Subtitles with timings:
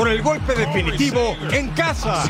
[0.00, 2.24] Por el golpe definitivo en casa.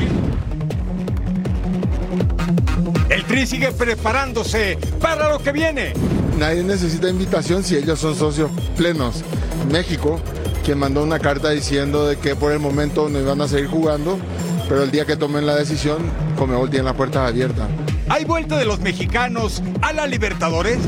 [3.09, 5.93] El Tri sigue preparándose para lo que viene.
[6.37, 9.23] Nadie necesita invitación si ellos son socios plenos.
[9.71, 10.19] México,
[10.65, 14.19] quien mandó una carta diciendo de que por el momento no iban a seguir jugando,
[14.67, 17.69] pero el día que tomen la decisión, Comebol tiene las puertas abiertas.
[18.09, 20.79] ¿Hay vuelta de los mexicanos a la Libertadores?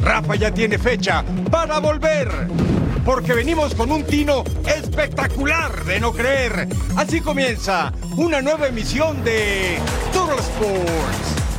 [0.00, 2.30] Rafa ya tiene fecha para volver.
[3.04, 6.68] Porque venimos con un tino espectacular de no creer.
[6.96, 9.78] Así comienza una nueva emisión de
[10.12, 11.51] Total Sports.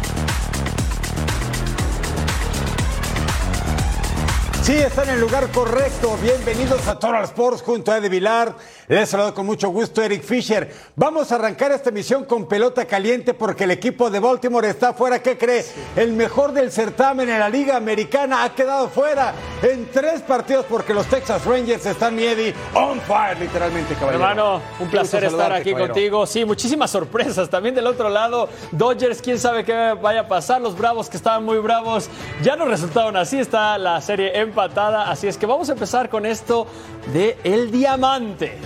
[4.63, 6.17] Sí, está en el lugar correcto.
[6.21, 8.55] Bienvenidos a Total Sports junto a Eddie Vilar.
[8.87, 10.73] Les saludo con mucho gusto Eric Fisher.
[10.95, 15.21] Vamos a arrancar esta emisión con pelota caliente porque el equipo de Baltimore está fuera.
[15.21, 15.65] ¿Qué cree?
[15.97, 20.93] El mejor del certamen en la Liga Americana ha quedado fuera en tres partidos porque
[20.93, 24.23] los Texas Rangers están, Eddie, on fire, literalmente, caballero.
[24.23, 25.93] Hermano, un placer estar aquí caballero.
[25.93, 26.25] contigo.
[26.25, 27.49] Sí, muchísimas sorpresas.
[27.49, 30.61] También del otro lado, Dodgers, quién sabe qué vaya a pasar.
[30.61, 32.09] Los Bravos, que estaban muy bravos,
[32.41, 33.39] ya no resultaron así.
[33.39, 35.09] Está la serie empatada.
[35.09, 36.67] Así es que vamos a empezar con esto
[37.11, 38.59] de El Diamante.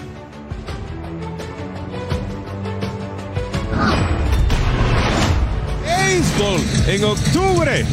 [5.85, 7.85] Béisbol en octubre.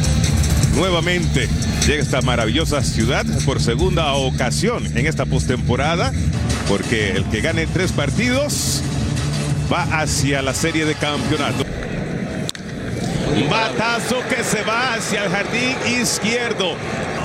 [0.75, 1.47] Nuevamente
[1.87, 6.11] llega esta maravillosa ciudad por segunda ocasión en esta postemporada,
[6.67, 8.81] porque el que gane tres partidos
[9.71, 11.63] va hacia la serie de campeonato.
[13.49, 16.73] Batazo que se va hacia el jardín izquierdo.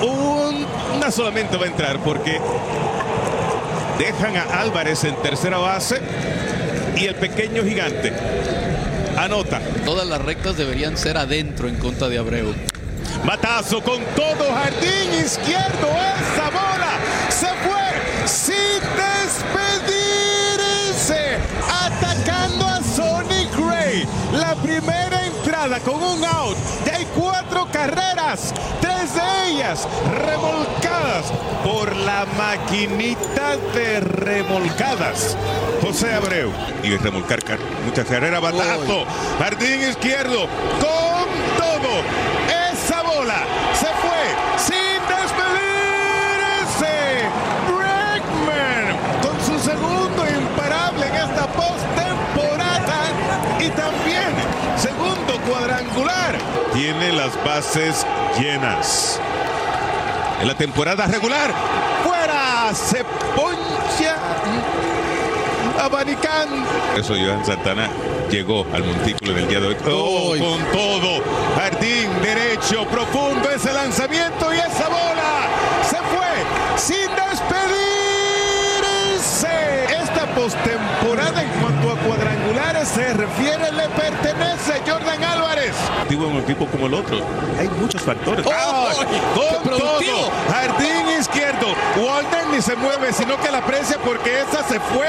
[0.02, 0.66] Un-
[0.96, 2.40] una solamente va a entrar porque
[3.98, 6.00] dejan a Álvarez en tercera base
[6.96, 8.12] y el pequeño gigante
[9.16, 9.60] anota.
[9.84, 12.54] Todas las rectas deberían ser adentro en contra de Abreu.
[13.24, 15.88] Batazo con todo jardín izquierdo.
[15.88, 16.92] Esa bola
[17.28, 18.80] se fue sin
[19.90, 21.38] despedirse.
[21.68, 22.69] Atacando
[25.78, 26.56] con un out.
[26.84, 28.52] Ya hay cuatro carreras.
[28.80, 29.86] Tres de ellas
[30.26, 31.32] remolcadas
[31.64, 35.36] por la maquinita de remolcadas.
[35.82, 36.50] José Abreu.
[36.82, 38.40] Y remolcar car- muchas carreras.
[38.40, 39.04] Batazo.
[39.38, 40.46] Jardín izquierdo.
[40.80, 42.29] Con todo.
[57.20, 58.06] Las bases
[58.38, 59.20] llenas.
[60.40, 61.52] En la temporada regular,
[62.02, 63.04] fuera, se
[63.36, 64.16] poncha
[65.78, 66.66] abanicando.
[66.96, 67.90] Eso Johan Santana
[68.30, 69.76] llegó al montículo en el día de hoy.
[69.86, 71.22] Oh, con todo.
[71.56, 75.46] Jardín derecho, profundo ese lanzamiento y esa bola
[75.90, 76.32] se fue
[76.76, 77.44] sin despedirse.
[80.02, 81.19] Esta postemporada
[81.96, 85.74] cuadrangulares se refiere le pertenece Jordan Álvarez.
[86.00, 87.18] Activo en un equipo como el otro.
[87.58, 88.46] Hay muchos factores.
[88.46, 88.88] ¡Oh!
[89.34, 90.30] Todo.
[90.50, 91.74] Jardín izquierdo.
[91.96, 95.08] Walter ni se mueve, sino que la aprecia porque esa se fue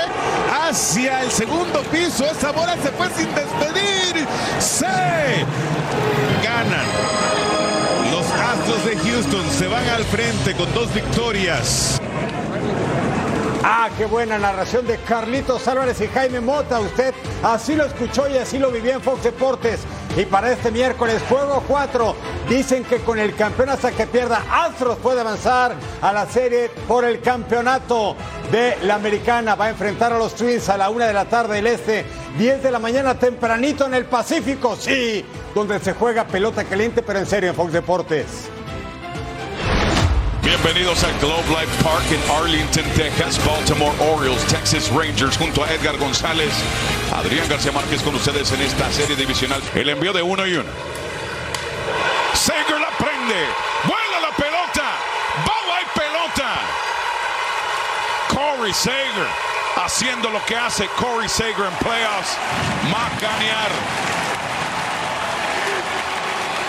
[0.52, 2.26] hacia el segundo piso.
[2.26, 4.28] Esa bola se fue sin despedir.
[4.60, 4.86] Se
[6.44, 6.86] ganan.
[8.12, 12.01] Los Astros de Houston se van al frente con dos victorias.
[13.64, 16.80] Ah, qué buena narración de Carlitos Álvarez y Jaime Mota.
[16.80, 17.14] Usted
[17.44, 19.82] así lo escuchó y así lo vivió en Fox Deportes.
[20.18, 22.16] Y para este miércoles, juego 4,
[22.50, 27.06] dicen que con el campeón hasta que pierda, Astros puede avanzar a la serie por
[27.06, 28.16] el campeonato
[28.52, 29.54] de la americana.
[29.54, 32.04] Va a enfrentar a los Twins a la una de la tarde del este,
[32.40, 35.24] 10 de la mañana tempranito en el Pacífico, sí,
[35.54, 38.50] donde se juega pelota caliente, pero en serio en Fox Deportes.
[40.64, 43.44] Bienvenidos al Globe Life Park en Arlington, Texas.
[43.44, 46.54] Baltimore Orioles, Texas Rangers junto a Edgar González.
[47.12, 49.60] Adrián García Márquez con ustedes en esta serie divisional.
[49.74, 50.70] El envío de uno y uno.
[52.36, 53.44] Sager la prende.
[53.86, 54.84] Vuela la pelota.
[55.48, 56.60] ¡Vamos, hay pelota!
[58.30, 59.28] Corey Sager
[59.78, 62.38] haciendo lo que hace Corey Sager en playoffs,
[62.92, 64.21] macanear.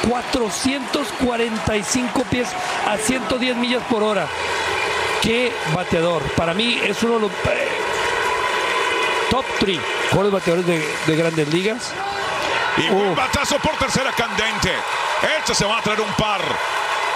[0.09, 2.49] 445 pies
[2.87, 4.27] a 110 millas por hora.
[5.21, 6.23] Qué bateador.
[6.35, 7.69] Para mí es uno de los eh,
[9.31, 9.79] top 3
[10.13, 11.93] mejores bateadores de, de grandes ligas.
[12.77, 14.73] Y un batazo por tercera candente.
[15.39, 16.41] Este se va a traer un par.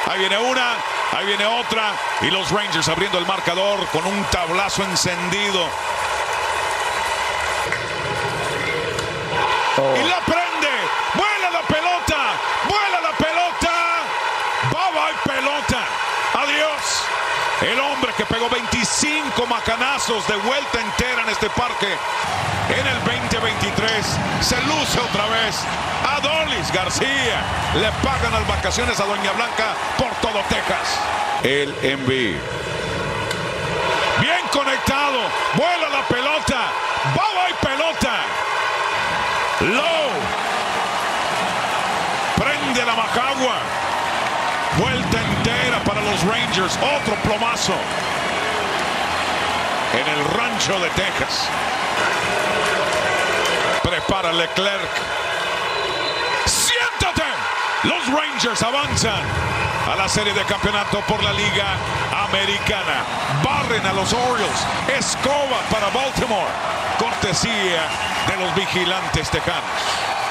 [0.07, 0.77] Ahí viene una,
[1.13, 1.93] ahí viene otra.
[2.23, 5.69] Y los Rangers abriendo el marcador con un tablazo encendido.
[9.77, 10.71] Y la prende.
[11.15, 12.17] Vuela la pelota.
[12.67, 13.73] Vuela la pelota.
[14.71, 15.81] Bye bye pelota.
[16.35, 17.03] Adiós.
[17.63, 21.89] El hombre que pegó 25 macanazos de vuelta entera en este parque
[22.69, 24.07] en el 2023
[24.41, 25.57] se luce otra vez.
[26.17, 27.41] Adolis García
[27.75, 31.01] le pagan las vacaciones a Doña Blanca por todo Texas.
[31.45, 32.39] El envío.
[34.21, 35.19] Bien conectado.
[35.55, 36.73] Vuela la pelota.
[37.15, 38.15] Baba y pelota.
[39.61, 40.11] Low.
[42.37, 43.57] Prende la Macagua.
[44.79, 45.06] Vuelta
[46.17, 46.77] los Rangers.
[46.77, 47.75] Otro plomazo.
[49.93, 51.49] En el rancho de Texas.
[53.83, 54.91] Prepara Leclerc.
[56.47, 57.23] Siéntate.
[57.85, 59.23] Los Rangers avanzan
[59.93, 61.67] a la serie de campeonato por la Liga
[62.29, 63.05] Americana.
[63.43, 64.67] Barren a los Orioles.
[64.99, 66.51] Escoba para Baltimore.
[66.99, 67.83] Cortesía
[68.29, 70.26] de los vigilantes tejanos.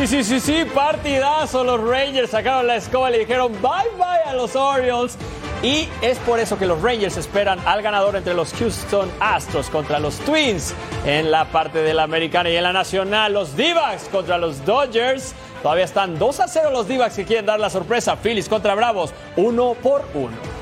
[0.00, 1.62] Sí, sí, sí, sí, partidazo.
[1.62, 5.18] Los Rangers sacaron la escoba y le dijeron bye bye a los Orioles.
[5.62, 9.98] Y es por eso que los Rangers esperan al ganador entre los Houston Astros contra
[9.98, 10.72] los Twins
[11.04, 13.34] en la parte de la americana y en la nacional.
[13.34, 13.74] Los d
[14.10, 15.34] contra los Dodgers.
[15.62, 18.16] Todavía están 2 a 0 los d que quieren dar la sorpresa.
[18.16, 20.59] Phillies contra Bravos, uno por uno.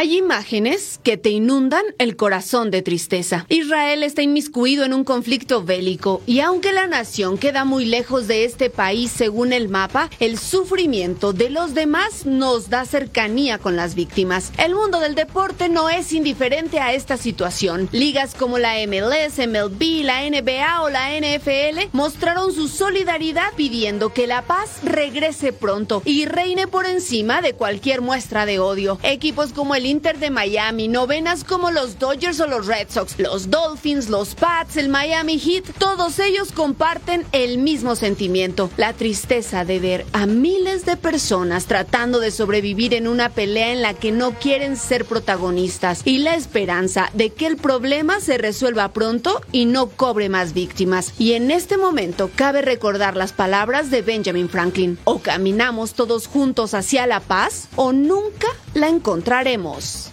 [0.00, 3.44] Hay imágenes que te inundan el corazón de tristeza.
[3.50, 8.44] Israel está inmiscuido en un conflicto bélico y aunque la nación queda muy lejos de
[8.46, 13.94] este país según el mapa, el sufrimiento de los demás nos da cercanía con las
[13.94, 14.52] víctimas.
[14.56, 17.90] El mundo del deporte no es indiferente a esta situación.
[17.92, 24.26] Ligas como la MLS, MLB, la NBA o la NFL mostraron su solidaridad pidiendo que
[24.26, 28.98] la paz regrese pronto y reine por encima de cualquier muestra de odio.
[29.02, 33.50] Equipos como el Inter de Miami, novenas como los Dodgers o los Red Sox, los
[33.50, 39.80] Dolphins, los Pats, el Miami Heat, todos ellos comparten el mismo sentimiento, la tristeza de
[39.80, 44.34] ver a miles de personas tratando de sobrevivir en una pelea en la que no
[44.34, 49.88] quieren ser protagonistas y la esperanza de que el problema se resuelva pronto y no
[49.88, 51.14] cobre más víctimas.
[51.18, 56.74] Y en este momento cabe recordar las palabras de Benjamin Franklin, o caminamos todos juntos
[56.74, 60.10] hacia la paz o nunca la encontraremos.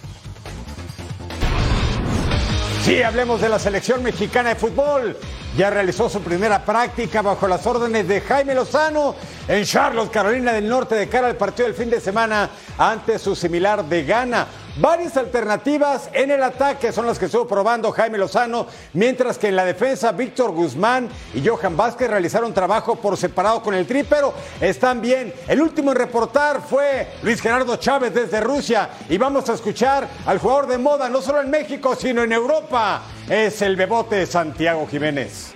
[2.84, 5.16] Sí, hablemos de la selección mexicana de fútbol.
[5.56, 9.14] Ya realizó su primera práctica bajo las órdenes de Jaime Lozano
[9.48, 13.34] en Charlotte, Carolina del Norte, de cara al partido del fin de semana ante su
[13.34, 14.46] similar de Ghana.
[14.76, 19.56] Varias alternativas en el ataque son las que estuvo probando Jaime Lozano, mientras que en
[19.56, 24.34] la defensa Víctor Guzmán y Johan Vázquez realizaron trabajo por separado con el tri, pero
[24.60, 25.34] están bien.
[25.48, 30.38] El último en reportar fue Luis Gerardo Chávez desde Rusia y vamos a escuchar al
[30.38, 33.02] jugador de moda, no solo en México, sino en Europa.
[33.28, 35.54] Es el bebote Santiago Jiménez.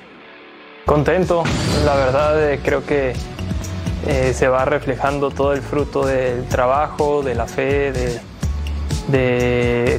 [0.85, 1.45] Contento,
[1.85, 3.15] la verdad creo que
[4.07, 8.21] eh, se va reflejando todo el fruto del trabajo, de la fe, de,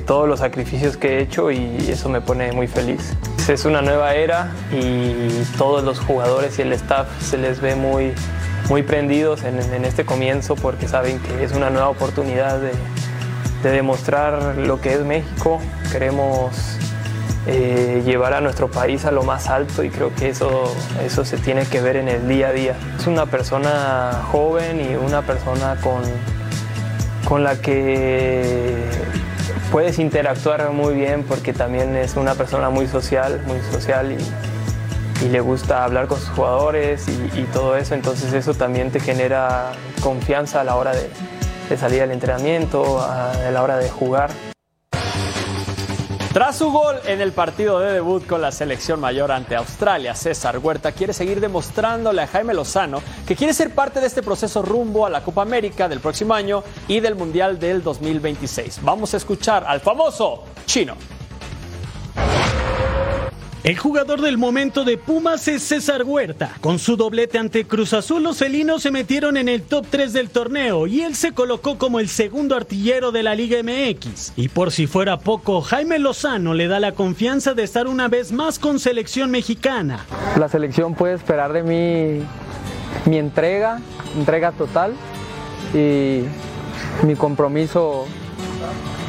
[0.06, 3.16] todos los sacrificios que he hecho y eso me pone muy feliz.
[3.48, 8.14] Es una nueva era y todos los jugadores y el staff se les ve muy,
[8.70, 12.72] muy prendidos en, en este comienzo porque saben que es una nueva oportunidad de,
[13.64, 15.60] de demostrar lo que es México.
[15.92, 16.78] Queremos
[17.46, 20.74] eh, llevar a nuestro país a lo más alto y creo que eso,
[21.04, 22.76] eso se tiene que ver en el día a día.
[22.98, 26.04] Es una persona joven y una persona con,
[27.28, 28.88] con la que
[29.72, 34.18] puedes interactuar muy bien porque también es una persona muy social, muy social y,
[35.30, 39.72] le gusta hablar con sus jugadores y, todo eso, entonces eso también te genera
[40.02, 44.32] confianza a la hora de, salir al entrenamiento, a la hora de jugar.
[46.34, 50.58] Tras su gol en el partido de debut con la selección mayor ante Australia, César
[50.58, 55.06] Huerta quiere seguir demostrándole a Jaime Lozano que quiere ser parte de este proceso rumbo
[55.06, 58.80] a la Copa América del próximo año y del Mundial del 2026.
[58.82, 60.96] Vamos a escuchar al famoso chino.
[63.64, 66.52] El jugador del momento de Pumas es César Huerta.
[66.60, 70.30] Con su doblete ante Cruz Azul, los felinos se metieron en el top 3 del
[70.30, 74.34] torneo y él se colocó como el segundo artillero de la Liga MX.
[74.36, 78.34] Y por si fuera poco, Jaime Lozano le da la confianza de estar una vez
[78.34, 80.06] más con selección mexicana.
[80.38, 82.26] La selección puede esperar de mí
[83.06, 83.80] mi entrega,
[84.18, 84.94] entrega total
[85.74, 86.24] y
[87.06, 88.08] mi compromiso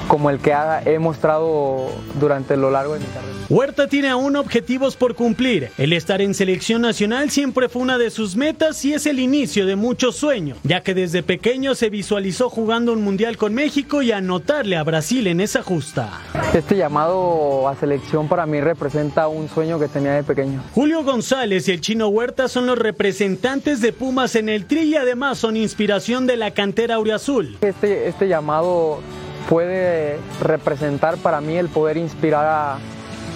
[0.09, 0.55] como el que
[0.87, 1.89] he mostrado
[2.21, 3.35] durante lo largo de mi carrera.
[3.49, 5.71] Huerta tiene aún objetivos por cumplir.
[5.77, 9.67] El estar en selección nacional siempre fue una de sus metas y es el inicio
[9.67, 14.13] de muchos sueños, ya que desde pequeño se visualizó jugando un mundial con México y
[14.13, 16.21] anotarle a Brasil en esa justa.
[16.55, 20.63] Este llamado a selección para mí representa un sueño que tenía de pequeño.
[20.75, 24.97] Julio González y el chino Huerta son los representantes de Pumas en el tri y
[24.97, 27.59] además son inspiración de la cantera Auriazul.
[27.61, 29.01] Este, este llamado
[29.49, 32.79] puede representar para mí el poder inspirar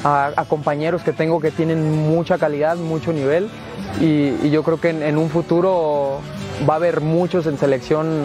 [0.05, 3.51] a compañeros que tengo que tienen mucha calidad, mucho nivel.
[4.01, 6.21] Y, yo creo que en, un futuro
[6.69, 8.23] va a haber muchos en selección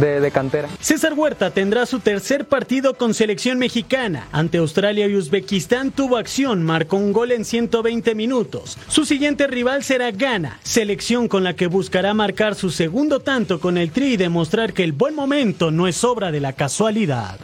[0.00, 0.68] de, de, cantera.
[0.80, 4.28] César Huerta tendrá su tercer partido con selección mexicana.
[4.32, 8.78] Ante Australia y Uzbekistán tuvo acción, marcó un gol en 120 minutos.
[8.88, 13.78] Su siguiente rival será Ghana, selección con la que buscará marcar su segundo tanto con
[13.78, 17.38] el Tri y demostrar que el buen momento no es obra de la casualidad.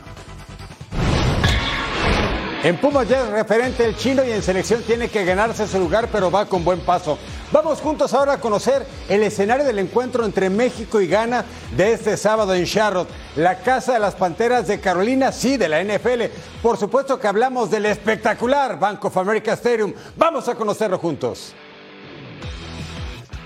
[2.64, 6.08] En Pumas ya es referente el chino y en selección tiene que ganarse su lugar,
[6.12, 7.18] pero va con buen paso.
[7.52, 11.44] Vamos juntos ahora a conocer el escenario del encuentro entre México y Ghana
[11.76, 15.84] de este sábado en Charlotte, la casa de las Panteras de Carolina, sí, de la
[15.84, 16.22] NFL.
[16.62, 19.92] Por supuesto que hablamos del espectacular Bank of America Stadium.
[20.16, 21.52] Vamos a conocerlo juntos.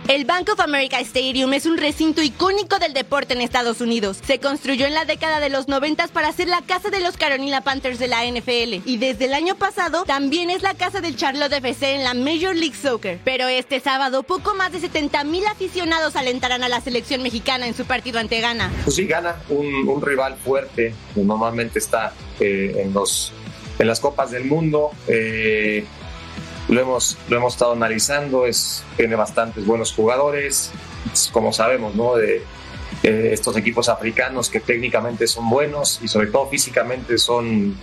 [0.09, 4.21] El Bank of America Stadium es un recinto icónico del deporte en Estados Unidos.
[4.25, 7.63] Se construyó en la década de los 90 para ser la casa de los Carolina
[7.63, 11.53] Panthers de la NFL y desde el año pasado también es la casa del Charlotte
[11.55, 13.19] FC en la Major League Soccer.
[13.25, 17.75] Pero este sábado poco más de 70 mil aficionados alentarán a la selección mexicana en
[17.75, 18.71] su partido ante Ghana.
[18.85, 23.33] Pues sí, Ghana, un, rival fuerte, normalmente está eh, en, los,
[23.81, 24.93] en las copas del mundo.
[25.09, 25.85] Eh,
[26.69, 30.73] lo hemos, lo hemos estado analizando, es, tiene bastantes buenos jugadores,
[31.33, 32.17] como sabemos, ¿no?
[32.17, 32.43] De,
[33.03, 37.77] estos equipos africanos que técnicamente son buenos y sobre todo físicamente son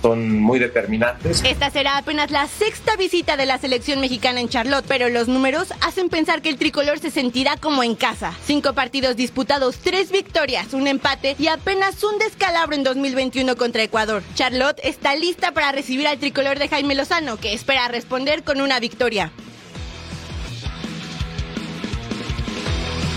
[0.00, 1.42] son muy determinantes.
[1.44, 5.72] Esta será apenas la sexta visita de la selección mexicana en Charlotte, pero los números
[5.80, 8.34] hacen pensar que el tricolor se sentirá como en casa.
[8.44, 14.22] Cinco partidos disputados, tres victorias, un empate y apenas un descalabro en 2021 contra Ecuador.
[14.34, 18.80] Charlotte está lista para recibir al tricolor de Jaime Lozano, que espera responder con una
[18.80, 19.32] victoria.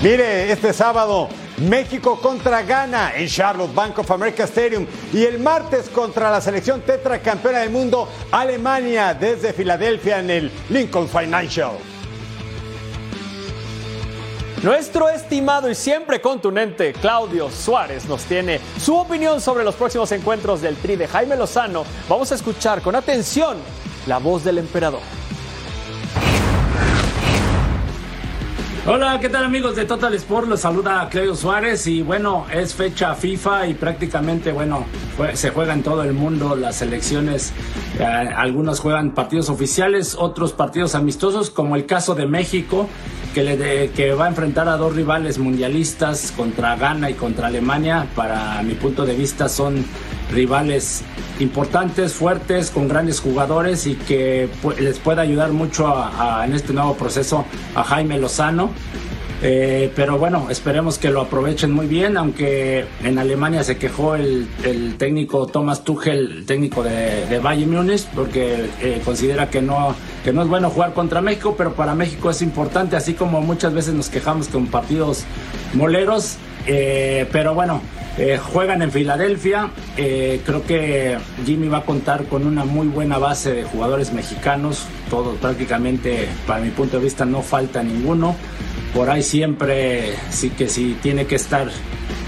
[0.01, 1.29] Mire, este sábado
[1.69, 6.81] México contra Ghana en Charlotte Bank of America Stadium y el martes contra la selección
[6.81, 11.71] tetracampeona del mundo Alemania desde Filadelfia en el Lincoln Financial.
[14.61, 20.61] Nuestro estimado y siempre contundente Claudio Suárez nos tiene su opinión sobre los próximos encuentros
[20.61, 21.83] del Tri de Jaime Lozano.
[22.07, 23.57] Vamos a escuchar con atención
[24.07, 25.01] la voz del emperador.
[28.85, 30.49] Hola, ¿qué tal amigos de Total Sport?
[30.49, 34.83] Los saluda Claudio Suárez y bueno, es fecha FIFA y prácticamente, bueno,
[35.35, 37.53] se juega en todo el mundo las elecciones.
[37.97, 42.89] Eh, algunos juegan partidos oficiales, otros partidos amistosos, como el caso de México,
[43.33, 48.07] que, le que va a enfrentar a dos rivales mundialistas contra Ghana y contra Alemania.
[48.17, 49.85] Para mi punto de vista son
[50.33, 51.03] rivales
[51.39, 54.49] importantes, fuertes, con grandes jugadores y que
[54.79, 55.93] les puede ayudar mucho
[56.43, 58.71] en este nuevo proceso a Jaime Lozano.
[59.45, 64.47] Eh, pero bueno, esperemos que lo aprovechen muy bien, aunque en Alemania se quejó el,
[64.97, 70.43] técnico Thomas Tuchel, técnico de, de Bayern Múnich, porque eh, considera que no, que no
[70.43, 74.07] es bueno jugar contra México, pero para México es importante, así como muchas veces nos
[74.09, 75.25] quejamos con partidos
[75.73, 76.37] moleros.
[76.65, 77.81] Eh, pero bueno,
[78.17, 79.71] eh, juegan en Filadelfia.
[79.97, 84.85] Eh, creo que Jimmy va a contar con una muy buena base de jugadores mexicanos.
[85.09, 88.35] Todos prácticamente, para mi punto de vista, no falta ninguno.
[88.93, 91.67] Por ahí siempre sí que si tiene que estar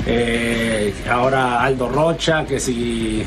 [0.08, 3.24] eh, ahora Aldo Rocha, que si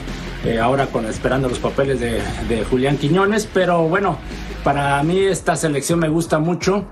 [0.60, 3.48] ahora con esperando los papeles de, Julián Quiñones.
[3.52, 4.18] Pero bueno,
[4.64, 6.84] para mí esta selección me gusta mucho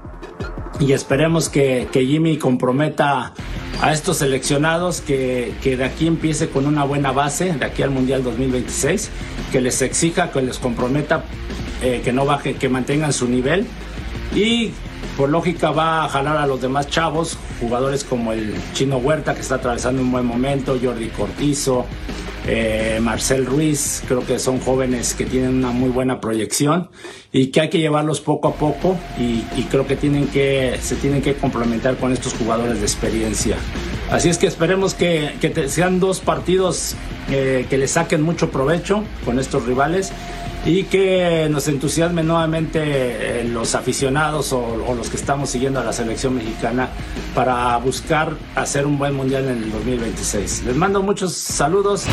[0.81, 3.33] y esperemos que, que Jimmy comprometa
[3.81, 8.23] a estos seleccionados que, de aquí empiece con una buena base, de aquí al Mundial
[8.23, 9.11] 2026,
[9.53, 11.25] que les exija, que les comprometa,
[11.83, 13.67] eh, que no baje, que mantengan su nivel.
[14.35, 14.73] Y
[15.17, 19.41] por lógica va a jalar a los demás chavos, jugadores como el Chino Huerta que
[19.41, 21.87] está atravesando un buen momento, Jordi Cortizo,
[22.49, 26.89] eh, Marcel Ruiz, creo que son jóvenes que tienen una muy buena proyección
[27.33, 31.23] y que hay que llevarlos poco a poco y, creo que, tienen que se tienen
[31.23, 33.57] que complementar con estos jugadores de experiencia.
[34.11, 35.33] Así es que esperemos que,
[35.69, 36.95] sean dos partidos
[37.31, 40.13] eh, que le saquen mucho provecho con estos rivales
[40.67, 42.81] y que nos entusiasme nuevamente
[43.41, 46.89] eh, los aficionados o, los que estamos siguiendo a la selección mexicana
[47.35, 50.65] para buscar hacer un buen mundial en el 2026.
[50.65, 52.05] Les mando muchos saludos.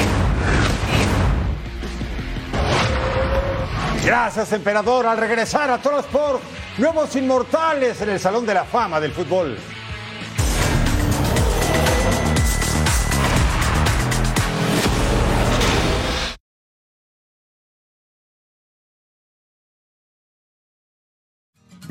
[4.05, 5.07] Gracias, emperador.
[5.07, 6.41] Al regresar a Toro Sport,
[6.77, 9.57] nuevos inmortales en el Salón de la Fama del Fútbol.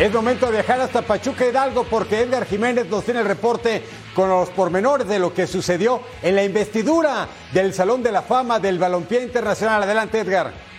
[0.00, 3.82] Es momento de viajar hasta Pachuca Hidalgo porque Edgar Jiménez nos tiene el reporte
[4.14, 8.58] con los pormenores de lo que sucedió en la investidura del Salón de la Fama
[8.58, 9.82] del Balompié Internacional.
[9.82, 10.69] Adelante, Edgar.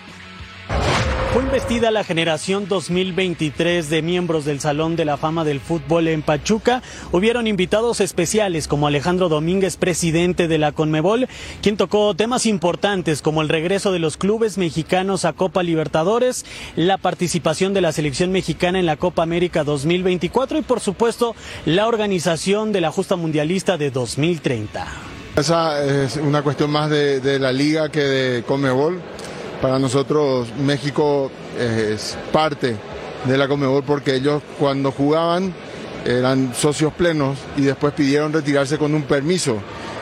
[1.34, 6.24] Fue investida la generación 2023 de miembros del Salón de la Fama del Fútbol en
[6.24, 6.84] Pachuca.
[7.14, 11.30] Hubieron invitados especiales como Alejandro Domínguez, presidente de la Conmebol,
[11.62, 16.46] quien tocó temas importantes como el regreso de los clubes mexicanos a Copa Libertadores,
[16.76, 21.34] la participación de la selección mexicana en la Copa América 2024 y por supuesto
[21.66, 24.86] la organización de la justa mundialista de 2030.
[25.38, 29.00] Esa es una cuestión más de, de la liga que de Conmebol
[29.62, 32.76] para nosotros México es parte
[33.26, 35.54] de la Comebol porque ellos cuando jugaban
[36.06, 39.58] eran socios plenos y después pidieron retirarse con un permiso.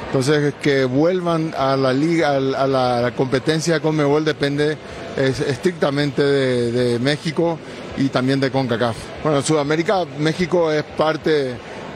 [0.08, 4.78] Entonces que vuelvan a la liga, a la, competencia de Conmebol depende
[5.18, 7.60] estrictamente de, México
[7.98, 8.96] y también de CONCACAF.
[9.22, 11.54] Bueno, en Sudamérica, México es parte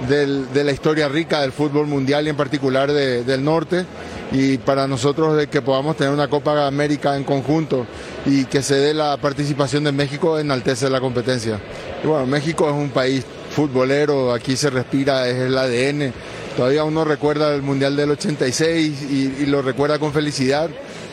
[0.08, 3.86] de la historia rica del fútbol mundial y en particular del norte
[4.34, 7.86] y para nosotros de que podamos tener una Copa América en conjunto
[8.26, 11.60] y que se dé la participación de México enaltece la competencia.
[12.04, 16.14] Y bueno, México es un país futbolero, aquí se respira, es el ADN.
[16.58, 20.70] Todavía uno recuerda el Mundial del 86 y, lo recuerda con felicidad.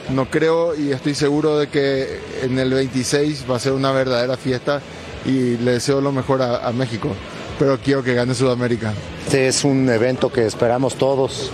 [0.09, 4.37] No creo y estoy seguro de que en el 26 va a ser una verdadera
[4.37, 4.81] fiesta
[5.27, 7.14] y le deseo lo mejor a, a México.
[7.61, 8.94] Pero quiero que gane Sudamérica.
[9.27, 11.51] Este es un evento que esperamos todos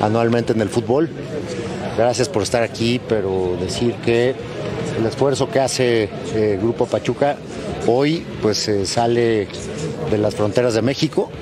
[0.00, 1.10] anualmente en el fútbol.
[1.98, 4.36] Gracias por estar aquí, pero decir que
[4.96, 7.36] el esfuerzo que hace el eh, Grupo Pachuca
[7.88, 9.48] hoy pues eh, sale
[10.08, 11.32] de las fronteras de México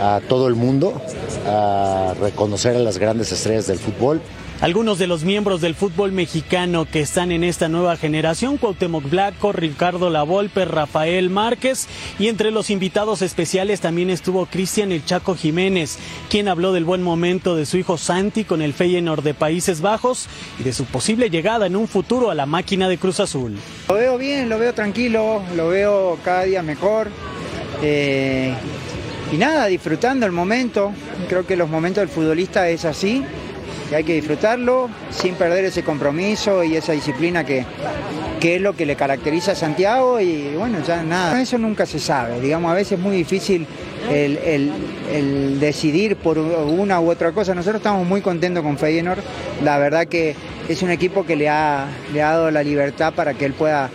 [0.00, 1.02] a todo el mundo
[1.44, 4.20] a reconocer a las grandes estrellas del fútbol
[4.62, 9.50] algunos de los miembros del fútbol mexicano que están en esta nueva generación, Cuauhtémoc Blanco,
[9.50, 11.88] Ricardo Lavolpe, Rafael Márquez
[12.20, 15.98] y entre los invitados especiales también estuvo Cristian El Chaco Jiménez,
[16.30, 20.28] quien habló del buen momento de su hijo Santi con el Feyenoord de Países Bajos
[20.60, 23.56] y de su posible llegada en un futuro a la máquina de Cruz Azul.
[23.88, 27.08] Lo veo bien, lo veo tranquilo, lo veo cada día mejor.
[27.82, 28.54] Eh,
[29.32, 30.92] y nada, disfrutando el momento.
[31.28, 33.24] Creo que los momentos del futbolista es así
[33.94, 37.64] hay que disfrutarlo sin perder ese compromiso y esa disciplina que,
[38.42, 42.40] es lo que le caracteriza a Santiago y bueno, ya nada, eso nunca se sabe,
[42.40, 43.66] digamos, a veces es muy difícil
[44.10, 47.54] el, decidir por una u otra cosa.
[47.54, 49.20] Nosotros estamos muy contentos con Feyenoord,
[49.62, 50.34] la verdad que
[50.68, 53.90] es un equipo que le ha, le ha dado la libertad para que él pueda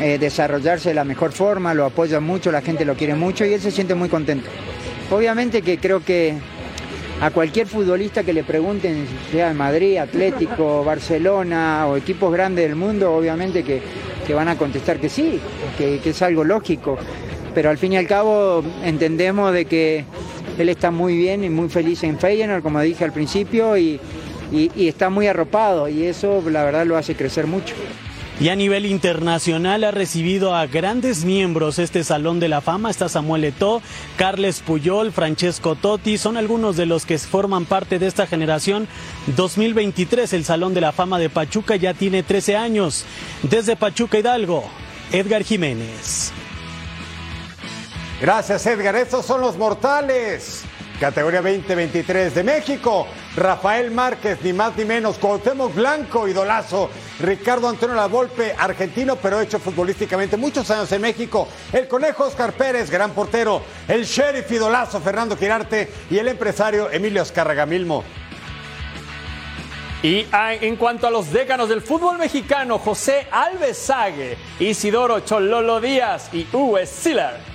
[0.00, 3.52] eh, desarrollarse de la mejor forma, lo apoya mucho, la gente lo quiere mucho y
[3.52, 4.48] él se siente muy contento.
[5.10, 6.34] Obviamente que creo que
[7.24, 12.76] a cualquier futbolista que le pregunten, sea de Madrid, Atlético, Barcelona o equipos grandes del
[12.76, 13.80] mundo, obviamente que,
[14.34, 15.40] van a contestar que sí,
[15.78, 16.98] que, es algo lógico.
[17.54, 20.04] Pero al fin y al cabo entendemos de que
[20.58, 23.98] él está muy bien y muy feliz en Feyenoord, como dije al principio, y
[24.76, 27.74] está muy arropado y eso la verdad lo hace crecer mucho.
[28.40, 32.90] Y a nivel internacional ha recibido a grandes miembros este Salón de la Fama.
[32.90, 33.80] Está Samuel Eto'o,
[34.16, 36.18] Carles Puyol, Francesco Totti.
[36.18, 38.88] Son algunos de los que forman parte de esta generación
[39.36, 40.32] 2023.
[40.32, 43.04] El Salón de la Fama de Pachuca ya tiene 13 años.
[43.44, 44.64] Desde Pachuca Hidalgo,
[45.12, 46.32] Edgar Jiménez.
[48.20, 48.96] Gracias Edgar.
[48.96, 50.63] Estos son los mortales.
[50.98, 53.06] Categoría 2023 de México.
[53.36, 56.90] Rafael Márquez, ni más ni menos, Cuauhtémoc Blanco, idolazo.
[57.20, 61.48] Ricardo Antonio Lavolpe, argentino, pero hecho futbolísticamente muchos años en México.
[61.72, 63.62] El conejo Oscar Pérez, gran portero.
[63.88, 68.04] El sheriff idolazo Fernando Quirarte y el empresario Emilio Azcárraga Milmo.
[70.02, 76.28] Y en cuanto a los décanos del fútbol mexicano, José Alves Sague, Isidoro Chololo Díaz
[76.34, 77.53] y Uwe Siller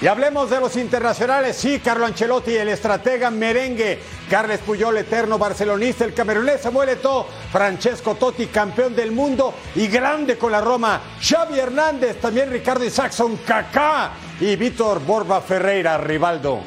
[0.00, 1.56] y hablemos de los internacionales.
[1.56, 3.98] Sí, Carlo Ancelotti, el estratega merengue.
[4.30, 6.04] Carles Puyol, eterno barcelonista.
[6.04, 7.26] El camerunés Samuel Eto'o.
[7.52, 11.00] Francesco Totti, campeón del mundo y grande con la Roma.
[11.20, 14.12] Xavi Hernández, también Ricardo Isaacson, Kaká.
[14.40, 16.62] Y Víctor Borba Ferreira, Rivaldo.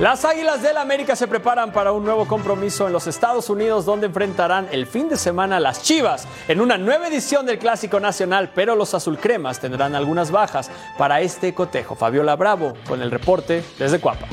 [0.00, 4.06] Las Águilas del América se preparan para un nuevo compromiso en los Estados Unidos donde
[4.06, 8.50] enfrentarán el fin de semana a las Chivas en una nueva edición del Clásico Nacional,
[8.54, 11.96] pero los azulcremas tendrán algunas bajas para este cotejo.
[11.96, 14.26] Fabiola Bravo con el reporte desde Cuapa.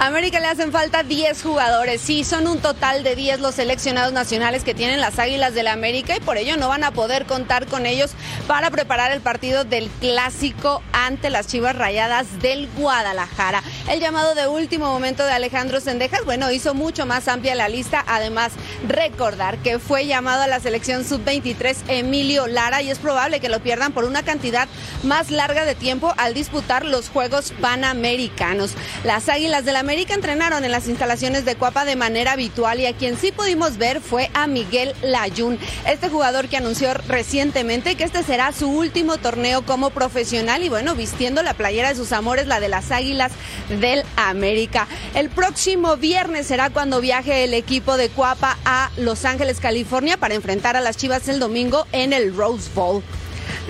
[0.00, 2.00] América le hacen falta 10 jugadores.
[2.00, 5.72] Sí, son un total de 10 los seleccionados nacionales que tienen las Águilas de la
[5.72, 8.12] América y por ello no van a poder contar con ellos
[8.46, 13.64] para preparar el partido del clásico ante las Chivas Rayadas del Guadalajara.
[13.90, 18.04] El llamado de último momento de Alejandro Sendejas, bueno, hizo mucho más amplia la lista.
[18.06, 18.52] Además,
[18.86, 23.58] recordar que fue llamado a la selección sub-23 Emilio Lara y es probable que lo
[23.60, 24.68] pierdan por una cantidad
[25.02, 28.74] más larga de tiempo al disputar los Juegos Panamericanos.
[29.02, 32.84] Las Águilas de la América entrenaron en las instalaciones de Cuapa de manera habitual y
[32.84, 38.04] a quien sí pudimos ver fue a Miguel Layún, este jugador que anunció recientemente que
[38.04, 42.46] este será su último torneo como profesional y bueno, vistiendo la playera de sus amores,
[42.46, 43.32] la de las Águilas
[43.80, 44.86] del América.
[45.14, 50.34] El próximo viernes será cuando viaje el equipo de Cuapa a Los Ángeles, California para
[50.34, 53.02] enfrentar a las Chivas el domingo en el Rose Bowl.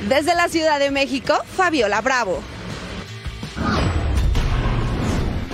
[0.08, 2.42] Desde la Ciudad de México, Fabiola Bravo.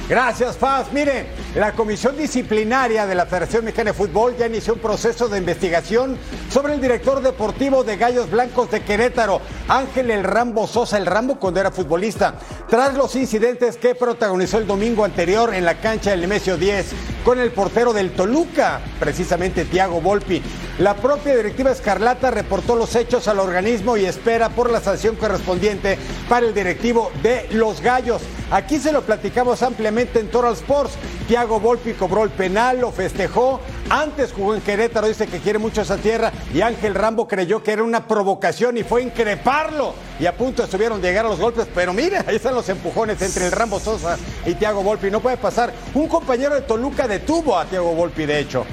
[0.09, 0.93] Gracias, Faz.
[0.93, 5.38] Mire, la Comisión Disciplinaria de la Federación Mexicana de Fútbol ya inició un proceso de
[5.38, 6.19] investigación
[6.51, 11.38] sobre el director deportivo de Gallos Blancos de Querétaro, Ángel El Rambo Sosa, el Rambo
[11.38, 12.35] cuando era futbolista,
[12.69, 16.87] tras los incidentes que protagonizó el domingo anterior en la cancha del Nemesio 10
[17.25, 20.43] con el portero del Toluca, precisamente Tiago Volpi.
[20.79, 25.99] La propia directiva Escarlata reportó los hechos al organismo y espera por la sanción correspondiente
[26.29, 28.23] para el directivo de los Gallos.
[28.51, 30.95] Aquí se lo platicamos ampliamente en Toral Sports.
[31.44, 33.61] Tiago Volpi cobró el penal, lo festejó.
[33.90, 36.33] Antes jugó en Querétaro, dice que quiere mucho esa tierra.
[36.54, 39.92] Y Ángel Rambo creyó que era una provocación y fue a increparlo.
[40.18, 41.66] Y a punto estuvieron de llegar a los golpes.
[41.74, 45.11] Pero mire, ahí están los empujones entre el Rambo Sosa y Tiago Volpi.
[45.11, 45.74] No puede pasar.
[45.92, 48.64] Un compañero de Toluca detuvo a Tiago Volpi, de hecho.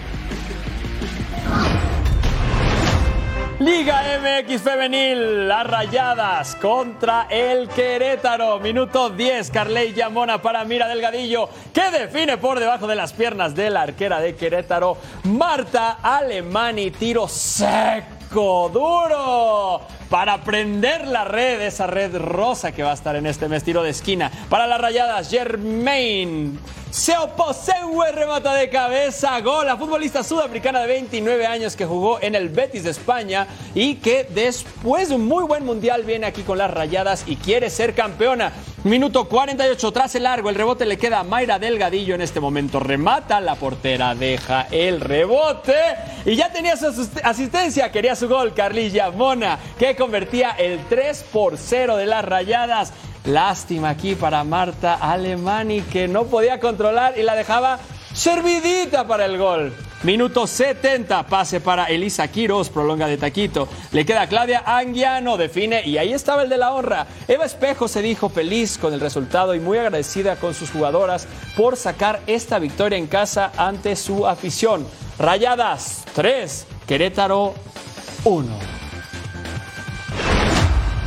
[3.62, 8.60] Liga MX Femenil, las rayadas contra el Querétaro.
[8.60, 13.70] Minuto 10, Carley Llamona para Mira Delgadillo, que define por debajo de las piernas de
[13.70, 16.90] la arquera de Querétaro, Marta Alemani.
[16.90, 23.28] Tiro seco, duro, para prender la red, esa red rosa que va a estar en
[23.28, 24.32] este mes tiro de esquina.
[24.50, 26.60] Para las rayadas, Germain
[26.92, 29.66] se Seoposeue remata de cabeza, gol.
[29.66, 34.26] La futbolista sudafricana de 29 años que jugó en el Betis de España y que
[34.30, 38.52] después de un muy buen mundial viene aquí con las rayadas y quiere ser campeona.
[38.84, 42.80] Minuto 48 tras el largo, el rebote le queda a Mayra Delgadillo en este momento.
[42.80, 45.76] Remata la portera, deja el rebote
[46.26, 46.88] y ya tenía su
[47.24, 48.54] asistencia, quería su gol.
[48.54, 52.92] Carlilla Mona que convertía el 3 por 0 de las rayadas.
[53.26, 57.80] Lástima aquí para Marta Alemani que no podía controlar y la dejaba
[58.14, 59.74] servidita para el gol.
[60.04, 63.68] Minuto 70, pase para Elisa Quiros, prolonga de taquito.
[63.92, 67.06] Le queda Claudia Anguiano, define y ahí estaba el de la honra.
[67.28, 71.78] Eva Espejo se dijo feliz con el resultado y muy agradecida con sus jugadoras por
[71.78, 74.88] sacar esta victoria en casa ante su afición.
[75.20, 77.54] Rayadas 3, Querétaro
[78.24, 78.81] 1.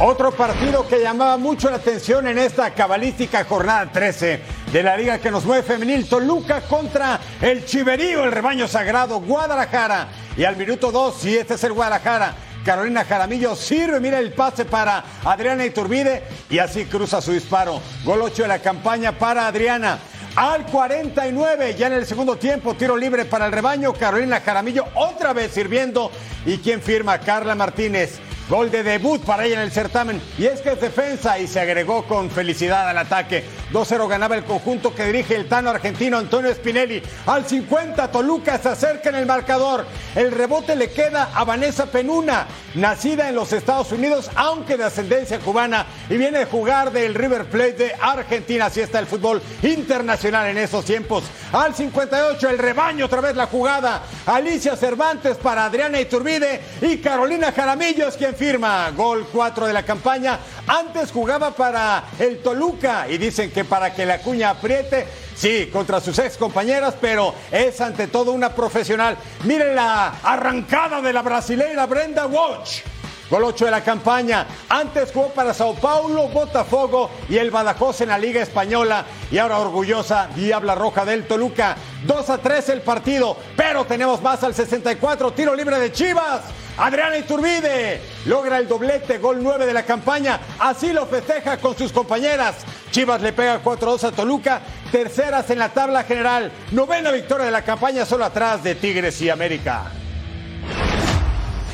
[0.01, 4.41] Otro partido que llamaba mucho la atención en esta cabalística jornada 13
[4.73, 10.09] de la liga que nos mueve femenil, Toluca contra el Chiverío, el rebaño sagrado, Guadalajara.
[10.37, 14.65] Y al minuto 2, si este es el Guadalajara, Carolina Jaramillo sirve, mira el pase
[14.65, 17.81] para Adriana Iturbide y así cruza su disparo.
[18.05, 20.01] Gol 8 de la campaña para Adriana.
[20.35, 23.93] Al 49, ya en el segundo tiempo, tiro libre para el rebaño.
[23.93, 26.11] Carolina Jaramillo otra vez sirviendo.
[26.45, 27.21] ¿Y quién firma?
[27.21, 28.19] Carla Martínez.
[28.49, 30.21] Gol de debut para ella en el certamen.
[30.37, 33.43] Y es que es defensa y se agregó con felicidad al ataque.
[33.73, 37.03] 2-0 ganaba el conjunto que dirige el tano argentino Antonio Spinelli.
[37.27, 39.87] Al 50 Toluca se acerca en el marcador.
[40.15, 45.39] El rebote le queda a Vanessa Penuna, nacida en los Estados Unidos, aunque de ascendencia
[45.39, 48.67] cubana, y viene a jugar del River Plate de Argentina.
[48.67, 51.25] Así está el fútbol internacional en esos tiempos.
[51.51, 54.03] Al 58 el rebaño, otra vez la jugada.
[54.27, 58.91] Alicia Cervantes para Adriana Iturbide y Carolina Jaramillo es quien firma.
[58.91, 60.39] Gol 4 de la campaña.
[60.67, 66.01] Antes jugaba para el Toluca y dicen que para que la cuña apriete, sí, contra
[66.01, 69.17] sus ex compañeras, pero es ante todo una profesional.
[69.45, 72.83] Miren la arrancada de la brasileira Brenda Walsh.
[73.31, 74.47] Gol 8 de la campaña.
[74.69, 79.07] Antes jugó para Sao Paulo, Botafogo y el Badajoz en la Liga Española.
[79.31, 81.77] Y ahora orgullosa Diabla Roja del Toluca.
[82.07, 85.33] 2 a 3 el partido, pero tenemos más al 64.
[85.33, 86.43] Tiro libre de Chivas.
[86.77, 90.41] Adriana Iturbide logra el doblete, gol 9 de la campaña.
[90.59, 92.57] Así lo festeja con sus compañeras.
[92.91, 94.61] Chivas le pega 4-2 a Toluca.
[94.91, 96.51] Terceras en la tabla general.
[96.73, 99.93] Novena victoria de la campaña, solo atrás de Tigres y América.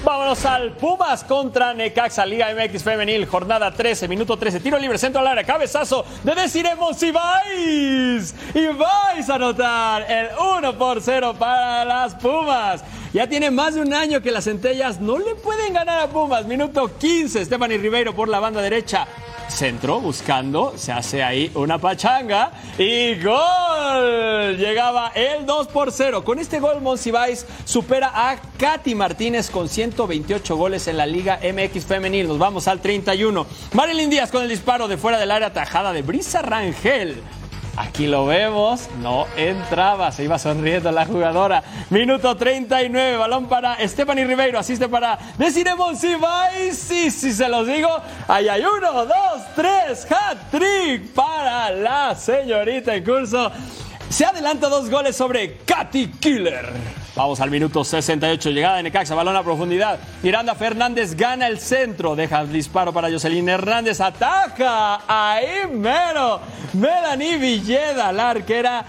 [0.03, 5.21] Vámonos al Pumas contra Necaxa, Liga MX Femenil, jornada 13, minuto 13, tiro libre, centro
[5.21, 8.35] al área, cabezazo de Desiree Monsiváis.
[8.55, 12.83] Y vais a anotar el 1 por 0 para las Pumas.
[13.13, 16.47] Ya tiene más de un año que las centellas no le pueden ganar a Pumas.
[16.47, 19.07] Minuto 15, Stephanie Ribeiro por la banda derecha.
[19.51, 24.57] Centro buscando, se hace ahí una pachanga y gol.
[24.57, 26.25] Llegaba el 2 por 0.
[26.25, 31.85] Con este gol, Monsiváis supera a Katy Martínez con 128 goles en la Liga MX
[31.85, 32.29] Femenil.
[32.29, 33.47] Nos vamos al 31.
[33.73, 37.23] Marilyn Díaz con el disparo de fuera del área tajada de Brisa Rangel.
[37.77, 41.63] Aquí lo vemos, no entraba, se iba sonriendo la jugadora.
[41.89, 46.77] Minuto 39, balón para Stephanie Ribeiro, asiste para Desiree Monsiváis.
[46.77, 47.89] Sí, sí, se los digo.
[48.29, 53.51] Ahí hay uno, dos, tres, hat-trick para la señorita en curso.
[54.09, 57.00] Se adelanta dos goles sobre Katy Killer.
[57.21, 59.99] Vamos al minuto 68, llegada de Necaxa, balón a profundidad.
[60.23, 66.41] Miranda Fernández gana el centro, deja el disparo para Jocelyn Hernández, ataca, ahí mero.
[66.73, 68.87] Melanie Villeda, la arquera,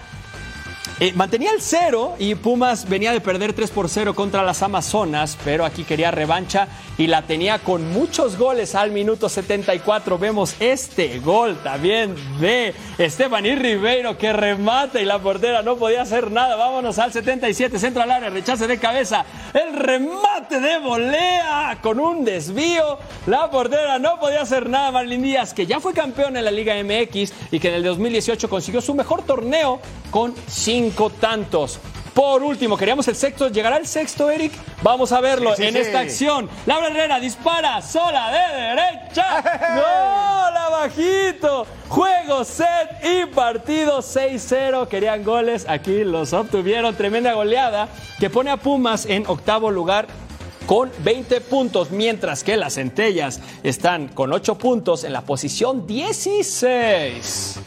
[0.98, 5.36] eh, mantenía el cero y Pumas venía de perder 3 por 0 contra las Amazonas,
[5.44, 6.68] pero aquí quería revancha
[6.98, 10.18] y la tenía con muchos goles al minuto 74.
[10.18, 16.30] Vemos este gol también de Estebaní Ribeiro que remata y la portera no podía hacer
[16.30, 16.56] nada.
[16.56, 19.24] Vámonos al 77, centro al área, rechace de cabeza.
[19.54, 22.98] El remate de volea con un desvío.
[23.26, 24.90] La portera no podía hacer nada.
[24.90, 28.48] Marlene Díaz, que ya fue campeón en la Liga MX y que en el 2018
[28.48, 31.80] consiguió su mejor torneo con cinco tantos.
[32.14, 33.48] Por último, queríamos el sexto.
[33.48, 34.52] ¿Llegará el sexto, Eric?
[34.82, 35.80] Vamos a verlo Sí, sí, en sí.
[35.80, 36.48] esta acción.
[36.66, 39.40] Laura Herrera dispara sola de derecha.
[39.74, 41.66] ¡Gol abajito!
[41.88, 44.88] Juego, set y partido 6-0.
[44.88, 45.64] Querían goles.
[45.68, 46.94] Aquí los obtuvieron.
[46.96, 47.88] Tremenda goleada
[48.20, 50.06] que pone a Pumas en octavo lugar
[50.66, 57.58] con 20 puntos, mientras que las centellas están con 8 puntos en la posición 16.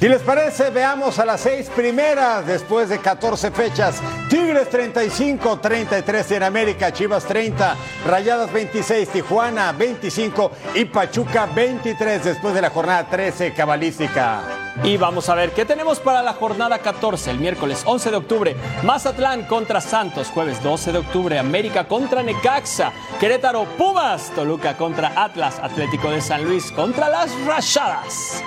[0.00, 4.02] Si les parece, veamos a las seis primeras después de 14 fechas.
[4.28, 7.74] Tigres 35, 33 en América, Chivas 30,
[8.06, 14.42] Rayadas 26, Tijuana 25 y Pachuca 23 después de la jornada 13 cabalística.
[14.82, 18.56] Y vamos a ver qué tenemos para la jornada 14, el miércoles 11 de octubre.
[18.82, 21.38] Mazatlán contra Santos, jueves 12 de octubre.
[21.38, 22.92] América contra Necaxa.
[23.18, 24.30] Querétaro, Pumas.
[24.34, 25.58] Toluca contra Atlas.
[25.62, 28.42] Atlético de San Luis contra las Rayadas.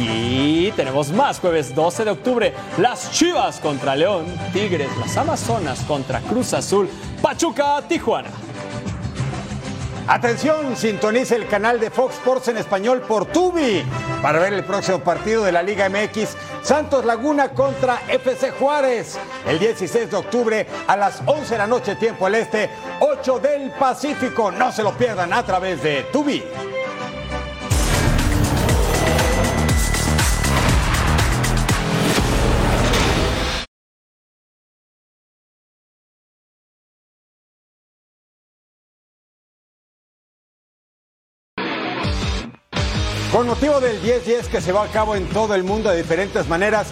[0.00, 6.20] Y tenemos más, jueves 12 de octubre, las Chivas contra León, Tigres, las Amazonas contra
[6.20, 6.88] Cruz Azul,
[7.22, 8.30] Pachuca, Tijuana.
[10.06, 13.82] Atención, sintonice el canal de Fox Sports en español por Tubi
[14.20, 19.58] para ver el próximo partido de la Liga MX Santos Laguna contra FC Juárez el
[19.58, 22.68] 16 de octubre a las 11 de la noche tiempo al este,
[23.00, 24.50] 8 del Pacífico.
[24.50, 26.42] No se lo pierdan a través de Tubi.
[43.54, 46.88] Motivo del 10-10 que se va a cabo en todo el mundo de diferentes maneras,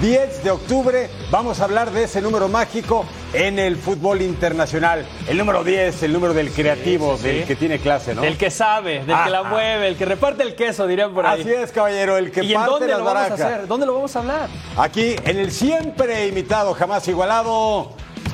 [0.00, 5.06] 10 de octubre vamos a hablar de ese número mágico en el fútbol internacional.
[5.28, 8.22] El número 10, el número del creativo, Sí, sí, del que tiene clase, ¿no?
[8.22, 9.50] Del que sabe, del que la Ajá.
[9.50, 11.42] mueve, el que reparte el queso, dirían por ahí.
[11.42, 13.66] Así es, caballero, el que ¿Y parte dónde las lo vamos a hacer?
[13.66, 14.48] ¿Dónde lo vamos a hablar?
[14.78, 17.92] Aquí en el siempre imitado, jamás igualado.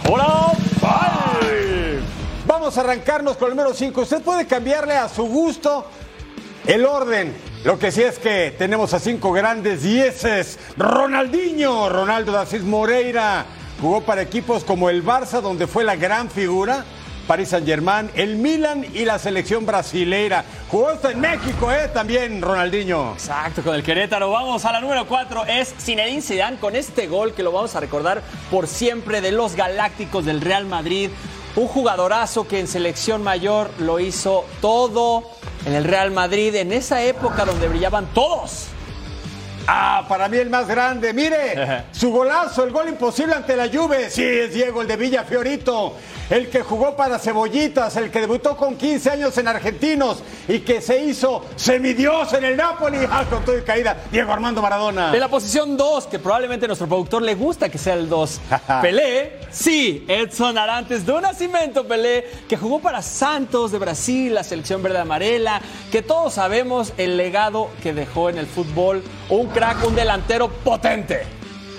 [0.09, 0.53] ¡Hola!
[0.81, 1.97] Vamos
[2.47, 4.03] vamos a arrancarnos con el número 5.
[4.03, 5.85] Usted puede cambiarle a su gusto
[6.64, 7.52] el orden.
[7.64, 10.59] Lo que sí es que tenemos a cinco grandes dieces.
[10.77, 13.46] Ronaldinho, Ronaldo da Asís Moreira.
[13.81, 16.85] Jugó para equipos como el Barça, donde fue la gran figura.
[17.29, 20.44] Paris Saint Germain, el Milan y la selección brasileira.
[20.68, 21.88] Jugó hasta en México, ¿eh?
[21.94, 23.12] También Ronaldinho.
[23.12, 24.29] Exacto, con el Querétaro.
[24.31, 25.46] Vamos a la número 4.
[25.46, 29.55] Es Zinedine Zidane con este gol que lo vamos a recordar por siempre de los
[29.55, 31.11] Galácticos del Real Madrid.
[31.55, 35.23] Un jugadorazo que en selección mayor lo hizo todo
[35.67, 38.72] en el Real Madrid, en esa época donde brillaban todos.
[39.66, 41.12] Ah, para mí el más grande.
[41.12, 44.11] Mire, su golazo, el gol imposible ante la Juve.
[44.11, 45.94] Sí, es Diego, el de Villa Fiorito.
[46.31, 50.81] El que jugó para Cebollitas, el que debutó con 15 años en Argentinos y que
[50.81, 53.01] se hizo semidios en el Napoli.
[53.11, 55.12] Ah, con todo y caída, Diego Armando Maradona.
[55.12, 58.40] En la posición 2, que probablemente a nuestro productor le gusta que sea el 2.
[58.81, 64.83] Pelé, sí, Edson Arantes do Nascimento Pelé, que jugó para Santos de Brasil, la selección
[64.83, 69.03] verde amarela, que todos sabemos el legado que dejó en el fútbol.
[69.29, 71.23] Un crack, un delantero potente.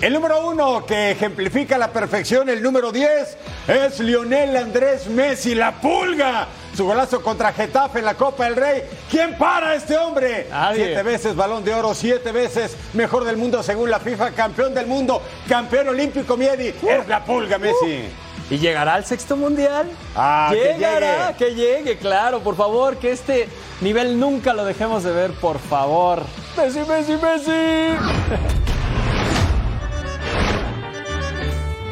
[0.00, 3.36] El número uno que ejemplifica la perfección, el número 10,
[3.68, 6.46] es Lionel Andrés Messi, la pulga.
[6.76, 8.82] Su golazo contra Getafe en la Copa del Rey.
[9.10, 10.48] ¿Quién para a este hombre?
[10.50, 10.86] Nadie.
[10.86, 14.86] Siete veces balón de oro, siete veces mejor del mundo según la FIFA, campeón del
[14.86, 16.74] mundo, campeón olímpico Miedi.
[16.86, 18.04] Es la pulga Messi.
[18.50, 19.88] ¿Y llegará al sexto mundial?
[20.14, 21.38] Ah, que llegará, llegue.
[21.38, 23.48] que llegue, claro, por favor, que este
[23.80, 26.24] nivel nunca lo dejemos de ver, por favor.
[26.56, 27.50] Messi, Messi, Messi.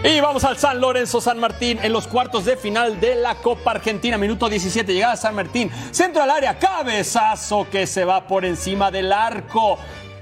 [0.05, 3.73] Y vamos al San Lorenzo San Martín en los cuartos de final de la Copa
[3.73, 4.17] Argentina.
[4.19, 5.71] Minuto 17, llegada San Martín.
[5.91, 9.79] Centro al área, cabezazo que se va por encima del arco.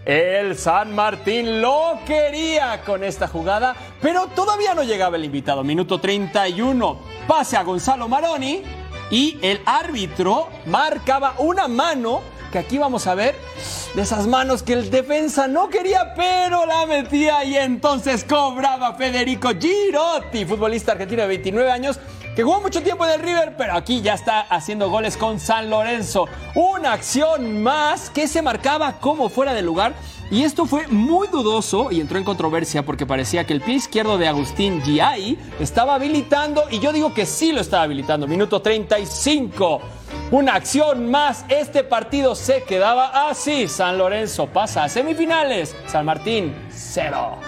[0.06, 5.62] El San Martín lo quería con esta jugada, pero todavía no llegaba el invitado.
[5.64, 8.62] Minuto 31, pase a Gonzalo Maroni
[9.10, 13.36] y el árbitro marcaba una mano que aquí vamos a ver
[13.94, 19.50] de esas manos que el defensa no quería, pero la metía y entonces cobraba Federico
[19.58, 22.00] Girotti, futbolista argentino de 29 años,
[22.34, 25.70] que jugó mucho tiempo en el River, pero aquí ya está haciendo goles con San
[25.70, 26.26] Lorenzo.
[26.54, 29.94] Una acción más que se marcaba como fuera de lugar.
[30.30, 34.16] Y esto fue muy dudoso y entró en controversia porque parecía que el pie izquierdo
[34.16, 38.28] de Agustín Giai estaba habilitando y yo digo que sí lo estaba habilitando.
[38.28, 39.80] Minuto 35.
[40.30, 41.44] Una acción más.
[41.48, 43.66] Este partido se quedaba así.
[43.66, 45.74] San Lorenzo pasa a semifinales.
[45.88, 47.38] San Martín, cero.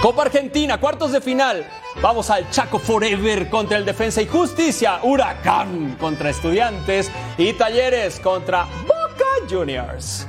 [0.00, 1.66] Copa Argentina, cuartos de final.
[2.00, 5.00] Vamos al Chaco Forever contra el Defensa y Justicia.
[5.02, 7.10] Huracán contra Estudiantes.
[7.36, 8.68] Y Talleres contra
[9.50, 10.26] Juniors.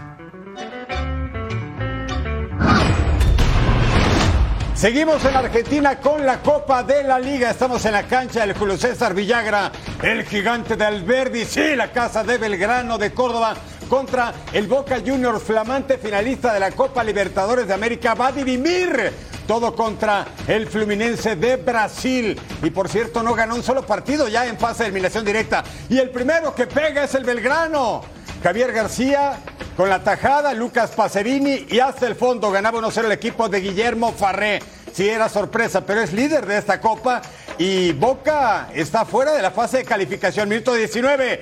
[4.74, 7.52] Seguimos en Argentina con la Copa de la Liga.
[7.52, 11.46] Estamos en la cancha del Julio César Villagra, el gigante de Alberdi.
[11.46, 13.54] Sí, la casa de Belgrano de Córdoba
[13.88, 18.16] contra el Boca Juniors, flamante finalista de la Copa Libertadores de América.
[18.16, 19.12] Va a dirimir
[19.46, 22.40] todo contra el Fluminense de Brasil.
[22.64, 25.64] Y por cierto, no ganó un solo partido ya en fase de eliminación directa.
[25.90, 28.02] Y el primero que pega es el Belgrano.
[28.44, 29.40] Javier García
[29.78, 34.14] con la tajada, Lucas Pacerini y hasta el fondo ganaba 1-0 el equipo de Guillermo
[34.14, 34.60] Farré.
[34.94, 37.22] Sí, era sorpresa, pero es líder de esta copa
[37.58, 40.50] y Boca está fuera de la fase de calificación.
[40.50, 41.42] Minuto 19.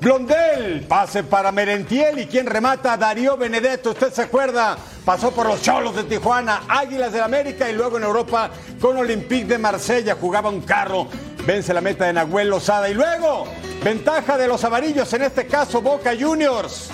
[0.00, 3.90] Blondel, pase para Merentiel y quien remata Darío Benedetto.
[3.90, 8.04] Usted se acuerda, pasó por los Cholos de Tijuana, Águilas del América y luego en
[8.04, 11.08] Europa con Olympique de Marsella jugaba un carro.
[11.46, 13.46] Vence la meta de Nahuel Lozada y luego
[13.84, 16.90] ventaja de los amarillos, en este caso Boca Juniors.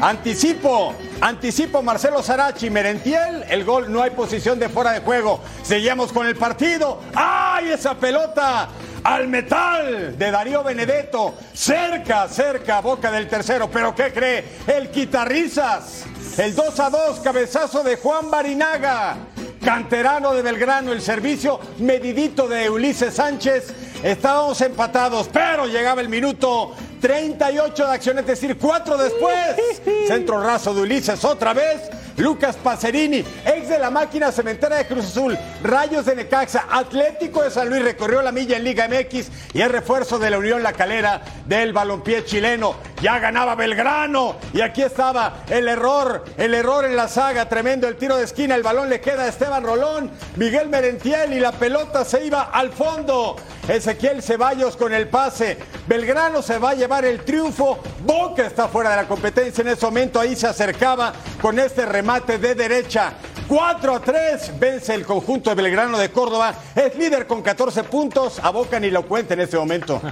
[0.00, 5.40] Anticipo, anticipo Marcelo Sarachi, Merentiel, el gol, no hay posición de fuera de juego.
[5.62, 7.00] Seguimos con el partido.
[7.14, 8.68] ¡Ay, esa pelota!
[9.04, 13.70] Al metal de Darío Benedetto, cerca, cerca, boca del tercero.
[13.70, 14.44] Pero ¿qué cree?
[14.66, 16.04] El quitarrizas.
[16.36, 19.16] El 2 a 2, cabezazo de Juan Barinaga.
[19.64, 23.91] Canterano de Belgrano, el servicio medidito de Ulises Sánchez.
[24.02, 29.56] Estábamos empatados, pero llegaba el minuto 38 de acción, es decir, cuatro después.
[30.08, 31.82] Centro raso de Ulises otra vez.
[32.16, 37.50] Lucas Pacerini, ex de la máquina cementera de Cruz Azul, Rayos de Necaxa, Atlético de
[37.50, 40.72] San Luis, recorrió la milla en Liga MX y el refuerzo de la Unión La
[40.72, 42.74] Calera del balompié chileno.
[43.00, 47.96] Ya ganaba Belgrano y aquí estaba el error, el error en la saga, tremendo el
[47.96, 52.04] tiro de esquina, el balón le queda a Esteban Rolón, Miguel Merentiel y la pelota
[52.04, 53.36] se iba al fondo.
[53.68, 55.56] Ezequiel Ceballos con el pase.
[55.86, 57.78] Belgrano se va a llevar el triunfo.
[58.04, 60.18] Boca está fuera de la competencia en ese momento.
[60.18, 63.12] Ahí se acercaba con este remate de derecha.
[63.46, 66.52] 4 a 3 vence el conjunto de Belgrano de Córdoba.
[66.74, 68.40] Es líder con 14 puntos.
[68.42, 70.02] A Boca ni lo cuenta en este momento.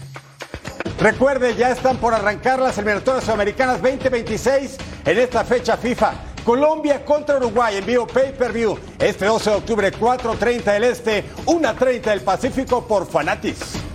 [1.00, 6.12] Recuerde, ya están por arrancar las eliminatorias sudamericanas 2026 en esta fecha FIFA.
[6.44, 12.20] Colombia contra Uruguay en vivo pay-per-view este 12 de octubre 4.30 del Este, 1.30 del
[12.20, 13.85] Pacífico por Fanatis.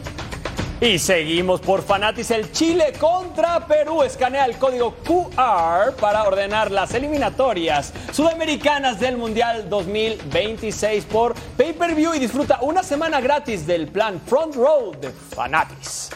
[0.84, 4.02] Y seguimos por Fanatis el Chile contra Perú.
[4.02, 12.20] Escanea el código QR para ordenar las eliminatorias sudamericanas del Mundial 2026 por pay-per-view y
[12.20, 16.10] disfruta una semana gratis del plan Front Row de Fanatis.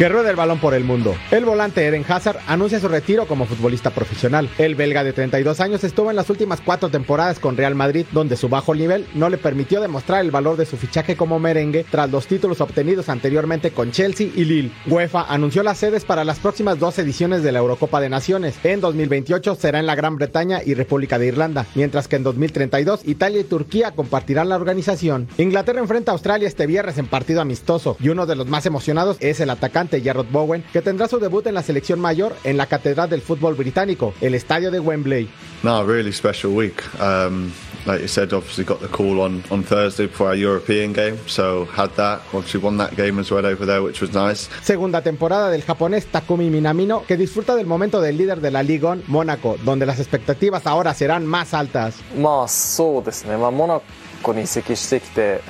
[0.00, 1.14] Que ruede el balón por el mundo.
[1.30, 4.48] El volante Eden Hazard anuncia su retiro como futbolista profesional.
[4.56, 8.38] El belga de 32 años estuvo en las últimas cuatro temporadas con Real Madrid, donde
[8.38, 12.10] su bajo nivel no le permitió demostrar el valor de su fichaje como merengue tras
[12.10, 14.70] los títulos obtenidos anteriormente con Chelsea y Lille.
[14.86, 18.54] UEFA anunció las sedes para las próximas dos ediciones de la Eurocopa de Naciones.
[18.64, 23.06] En 2028 será en la Gran Bretaña y República de Irlanda, mientras que en 2032
[23.06, 25.28] Italia y Turquía compartirán la organización.
[25.36, 29.18] Inglaterra enfrenta a Australia este viernes en partido amistoso y uno de los más emocionados
[29.20, 32.65] es el atacante Jarrod Bowen, que tendrá su debut en la selección mayor en la
[32.65, 35.29] Catedral del Fútbol Británico, el estadio de Wembley.
[35.63, 36.83] No, really special week.
[36.99, 37.51] Um,
[37.85, 41.65] like you said, obviously got the call on, on Thursday for our European game, so
[41.65, 42.21] had that.
[42.33, 44.49] Obviously won that game as well over there, which was nice.
[44.61, 48.85] Segunda temporada del japonés Takumi Minamino, que disfruta del momento del líder de la Ligue
[48.85, 51.95] 1, Mónaco, donde las expectativas ahora serán más altas.
[52.15, 53.81] まあそうですね、まあ、モナ
[54.21, 55.41] コに移籍してきて、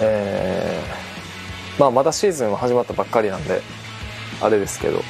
[0.00, 1.05] えー
[1.79, 3.61] まあ、まだシーズンは始まったばっかりなんで
[4.41, 5.01] あれですけど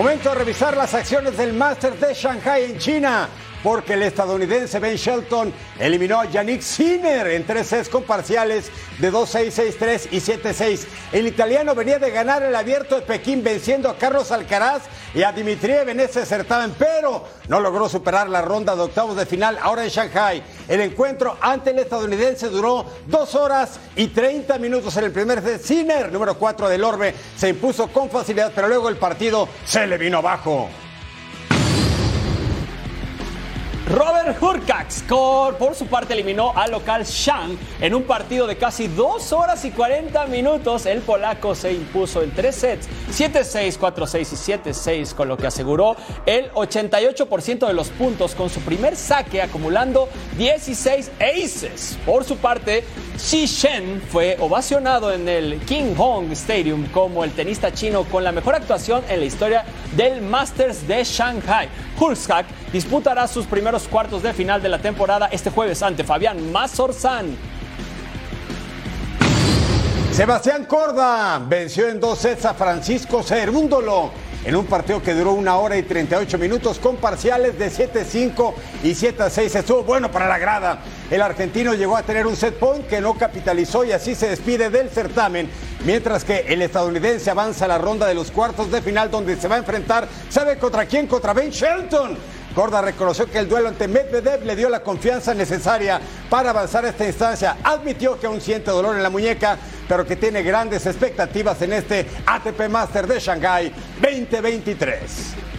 [0.00, 3.28] Momento de revisar las acciones del Master de Shanghai en China,
[3.62, 9.12] porque el estadounidense Ben Shelton eliminó a Yannick Sinner en tres sets con parciales de
[9.12, 10.86] 2-6, 6-3 y 7-6.
[11.12, 14.82] El italiano venía de ganar el abierto de Pekín venciendo a Carlos Alcaraz
[15.14, 19.26] y a Dimitriev en ese certamen, pero no logró superar la ronda de octavos de
[19.26, 20.42] final ahora en Shanghai.
[20.68, 25.62] El encuentro ante el estadounidense duró dos horas y 30 minutos en el primer set.
[25.62, 29.98] Sinner, número 4 del Orbe, se impuso con facilidad, pero luego el partido se le
[29.98, 30.68] vino abajo.
[33.92, 39.32] Robert Hurkacz, por su parte, eliminó al local Shang en un partido de casi 2
[39.32, 40.86] horas y 40 minutos.
[40.86, 45.96] El polaco se impuso en tres sets, 7-6, 4-6 y 7-6, con lo que aseguró
[46.24, 51.98] el 88% de los puntos con su primer saque, acumulando 16 aces.
[52.06, 52.84] Por su parte,
[53.16, 58.30] Xi Shen fue ovacionado en el King Hong Stadium como el tenista chino con la
[58.30, 59.64] mejor actuación en la historia
[59.96, 61.68] del Masters de Shanghai.
[61.98, 67.36] Hurkacz disputará sus primeros cuartos de final de la temporada este jueves ante Fabián Mazorzán.
[70.12, 74.10] Sebastián Corda venció en dos sets a Francisco Cerúndolo
[74.44, 78.90] en un partido que duró una hora y 38 minutos con parciales de 7-5 y
[78.92, 79.54] 7-6.
[79.56, 80.78] Estuvo bueno para la grada.
[81.10, 84.70] El argentino llegó a tener un set point que no capitalizó y así se despide
[84.70, 85.50] del certamen.
[85.84, 89.48] Mientras que el estadounidense avanza a la ronda de los cuartos de final donde se
[89.48, 91.06] va a enfrentar, ¿sabe contra quién?
[91.06, 92.16] Contra Ben Shelton.
[92.54, 96.88] Corda reconoció que el duelo ante Medvedev le dio la confianza necesaria para avanzar a
[96.88, 97.58] esta instancia.
[97.62, 99.56] Admitió que aún siente dolor en la muñeca,
[99.88, 105.49] pero que tiene grandes expectativas en este ATP Master de Shanghai 2023.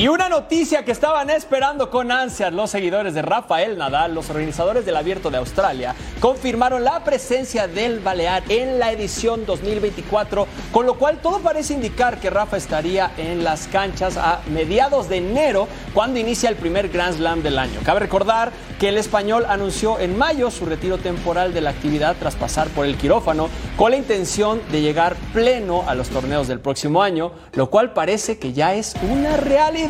[0.00, 4.86] Y una noticia que estaban esperando con ansias los seguidores de Rafael Nadal, los organizadores
[4.86, 10.94] del Abierto de Australia, confirmaron la presencia del Balear en la edición 2024, con lo
[10.94, 16.18] cual todo parece indicar que Rafa estaría en las canchas a mediados de enero, cuando
[16.18, 17.80] inicia el primer Grand Slam del año.
[17.84, 22.36] Cabe recordar que el español anunció en mayo su retiro temporal de la actividad tras
[22.36, 27.02] pasar por el quirófano, con la intención de llegar pleno a los torneos del próximo
[27.02, 29.89] año, lo cual parece que ya es una realidad.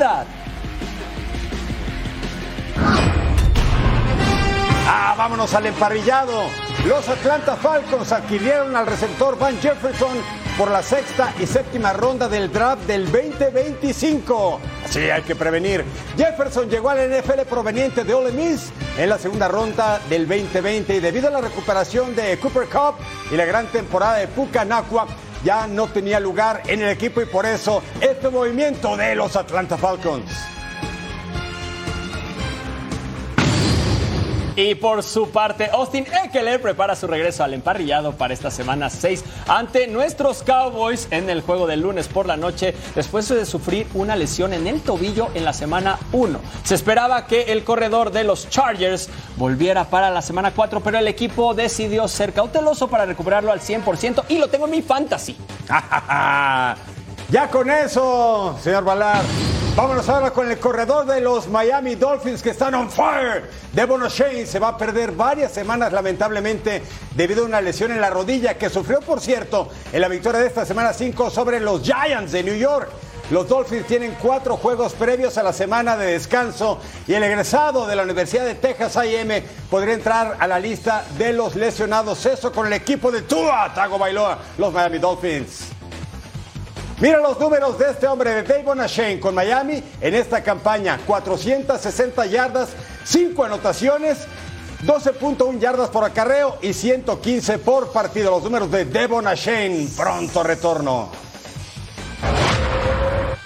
[4.87, 6.45] Ah, vámonos al emparrillado.
[6.87, 10.17] Los Atlanta Falcons adquirieron al receptor Van Jefferson
[10.57, 14.61] por la sexta y séptima ronda del draft del 2025.
[14.85, 15.85] Así hay que prevenir.
[16.17, 21.01] Jefferson llegó al NFL proveniente de Ole Miss en la segunda ronda del 2020 y
[21.01, 22.95] debido a la recuperación de Cooper Cup
[23.31, 25.07] y la gran temporada de Puka Nakua,
[25.45, 29.77] ya no tenía lugar en el equipo y por eso este movimiento de los Atlanta
[29.77, 30.60] Falcons.
[34.61, 39.25] Y por su parte, Austin Eckler prepara su regreso al emparrillado para esta semana 6
[39.49, 44.17] ante nuestros Cowboys en el juego del lunes por la noche después de sufrir una
[44.17, 46.39] lesión en el tobillo en la semana 1.
[46.63, 51.09] Se esperaba que el corredor de los Chargers volviera para la semana 4, pero el
[51.09, 55.39] equipo decidió ser cauteloso para recuperarlo al 100% y lo tengo en mi fantasy.
[57.31, 59.23] ya con eso, señor Valar.
[59.77, 63.49] Vámonos ahora con el corredor de los Miami Dolphins que están on fire.
[63.73, 66.83] Devon O'Shane se va a perder varias semanas lamentablemente
[67.15, 70.49] debido a una lesión en la rodilla que sufrió, por cierto, en la victoria de
[70.49, 72.91] esta semana 5 sobre los Giants de New York.
[73.31, 77.95] Los Dolphins tienen cuatro juegos previos a la semana de descanso y el egresado de
[77.95, 79.41] la Universidad de Texas A&M
[79.71, 82.27] podría entrar a la lista de los lesionados.
[82.27, 85.80] Eso con el equipo de Tua Tago Bailoa, los Miami Dolphins.
[87.01, 91.01] Mira los números de este hombre de Dave Shane con Miami en esta campaña.
[91.07, 92.69] 460 yardas,
[93.05, 94.19] 5 anotaciones,
[94.85, 98.33] 12.1 yardas por acarreo y 115 por partido.
[98.33, 99.89] Los números de Devon Shane.
[99.97, 101.30] Pronto retorno.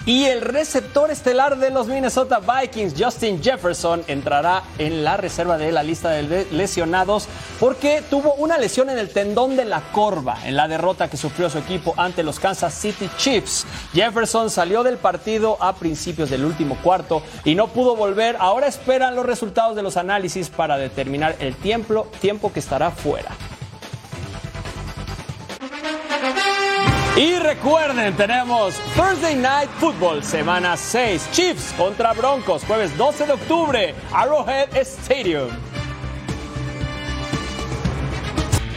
[0.07, 5.71] Y el receptor estelar de los Minnesota Vikings, Justin Jefferson, entrará en la reserva de
[5.71, 7.27] la lista de lesionados
[7.59, 11.49] porque tuvo una lesión en el tendón de la corva en la derrota que sufrió
[11.49, 13.65] su equipo ante los Kansas City Chiefs.
[13.93, 18.37] Jefferson salió del partido a principios del último cuarto y no pudo volver.
[18.39, 23.31] Ahora esperan los resultados de los análisis para determinar el tiempo, tiempo que estará fuera.
[27.17, 33.95] Y recuerden, tenemos Thursday Night Football, semana 6, Chiefs contra Broncos, jueves 12 de octubre,
[34.11, 35.47] Arrowhead Stadium.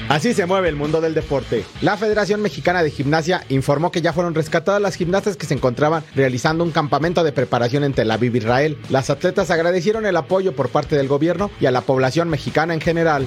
[0.08, 1.64] Así se mueve el mundo del deporte.
[1.82, 6.04] La Federación Mexicana de Gimnasia informó que ya fueron rescatadas las gimnastas que se encontraban
[6.14, 8.78] realizando un campamento de preparación en Tel Aviv, Israel.
[8.88, 12.80] Las atletas agradecieron el apoyo por parte del gobierno y a la población mexicana en
[12.80, 13.26] general.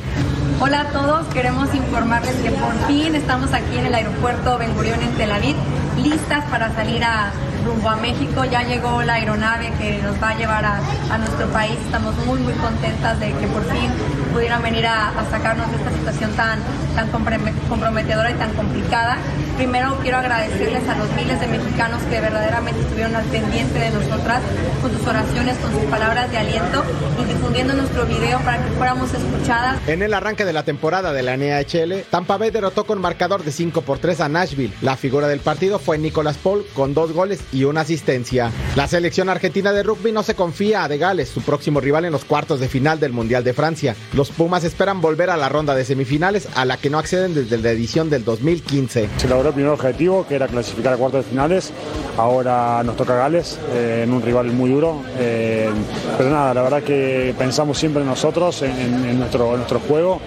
[0.64, 5.02] Hola a todos, queremos informarles que por fin estamos aquí en el aeropuerto Ben Gurion
[5.02, 5.56] en Tel Aviv,
[5.98, 7.32] listas para salir a
[7.66, 8.46] rumbo a México.
[8.46, 11.80] Ya llegó la aeronave que nos va a llevar a, nuestro país.
[11.84, 13.90] Estamos muy, muy contentas de que por fin
[14.32, 16.60] pudieran venir a, sacarnos de esta situación tan,
[16.96, 19.18] tan comprometedora y tan complicada.
[19.58, 24.42] Primero quiero agradecerles a los miles de mexicanos que verdaderamente estuvieron al pendiente de nosotras
[24.82, 26.84] con sus oraciones, con sus palabras de aliento
[27.22, 29.78] y difundiendo nuestro video para que fuéramos escuchadas.
[29.88, 33.52] En el arranque de la temporada de la NHL, Tampa Bay derrotó con marcador de
[33.52, 34.74] 5 por 3 a Nashville.
[34.82, 38.52] La figura del partido fue Nicolas Paul con dos goles y una asistencia.
[38.76, 42.12] La selección argentina de rugby no se confía a De Gales, su próximo rival en
[42.12, 43.96] los cuartos de final del Mundial de Francia.
[44.14, 47.58] Los Pumas esperan volver a la ronda de semifinales a la que no acceden desde
[47.58, 49.10] la edición del 2015.
[49.18, 51.72] Se logró el primer objetivo, que era clasificar a cuartos de finales.
[52.18, 55.02] Ahora nos toca Gales, eh, en un rival muy duro.
[55.18, 55.70] Eh,
[56.18, 60.22] pero nada, la verdad que pensamos siempre en nosotros, en, nuestro, en nuestro juego.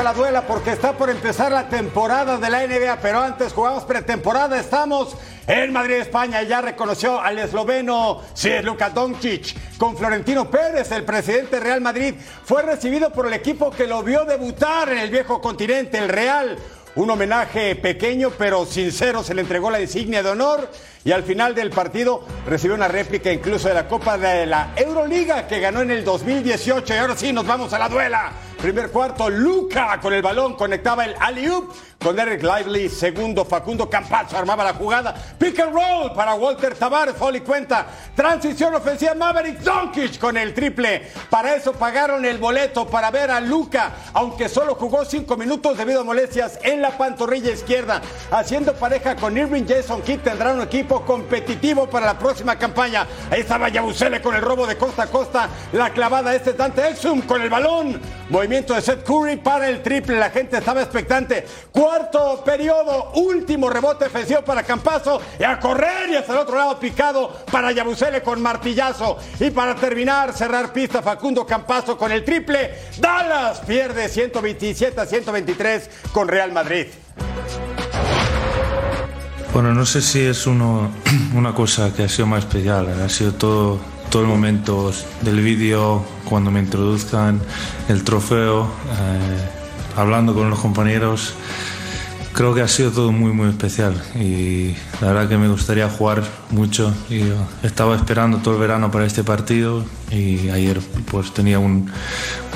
[0.00, 3.84] A la duela porque está por empezar la temporada de la NBA, pero antes jugamos
[3.84, 4.58] pretemporada.
[4.58, 5.14] Estamos
[5.46, 6.42] en Madrid, España.
[6.42, 12.14] Ya reconoció al esloveno, sí, Luka Doncic, con Florentino Pérez, el presidente de Real Madrid.
[12.44, 16.56] Fue recibido por el equipo que lo vio debutar en el viejo continente, el Real.
[16.94, 20.70] Un homenaje pequeño pero sincero, se le entregó la insignia de honor
[21.04, 25.46] y al final del partido recibió una réplica incluso de la Copa de la Euroliga
[25.46, 28.32] que ganó en el 2018 y ahora sí nos vamos a la duela.
[28.60, 32.90] Primer cuarto, Luca con el balón conectaba el alley-oop con Eric Lively.
[32.90, 35.14] Segundo, Facundo Campazzo armaba la jugada.
[35.38, 37.86] Pick and roll para Walter Tavares, Foley cuenta.
[38.14, 41.10] Transición ofensiva, Maverick Doncic con el triple.
[41.30, 46.02] Para eso pagaron el boleto para ver a Luca, aunque solo jugó cinco minutos debido
[46.02, 48.02] a molestias en la pantorrilla izquierda.
[48.30, 53.06] Haciendo pareja con Irving Jason Kidd tendrá un equipo competitivo para la próxima campaña.
[53.30, 55.48] Ahí estaba Yabusele con el robo de costa a costa.
[55.72, 58.00] La clavada este es Dante Exum con el balón
[58.50, 60.18] de Seth Curry para el triple.
[60.18, 61.46] La gente estaba expectante.
[61.70, 65.22] Cuarto periodo, último rebote ofensivo para Campazo.
[65.38, 69.18] Y a correr y hasta el otro lado picado para Yabusele con martillazo.
[69.38, 72.74] Y para terminar, cerrar pista Facundo Campazo con el triple.
[72.98, 76.88] Dallas pierde 127 a 123 con Real Madrid.
[79.52, 83.00] Bueno, no sé si es una cosa que ha sido más especial.
[83.00, 83.78] Ha sido todo
[84.10, 84.92] todo el momento
[85.22, 87.40] del vídeo, cuando me introduzcan
[87.88, 91.34] el trofeo, eh, hablando con los compañeros.
[92.32, 96.22] Creo que ha sido todo muy muy especial y la verdad que me gustaría jugar
[96.50, 97.22] mucho y
[97.64, 100.80] estaba esperando todo el verano para este partido y ayer
[101.10, 101.90] pues tenía un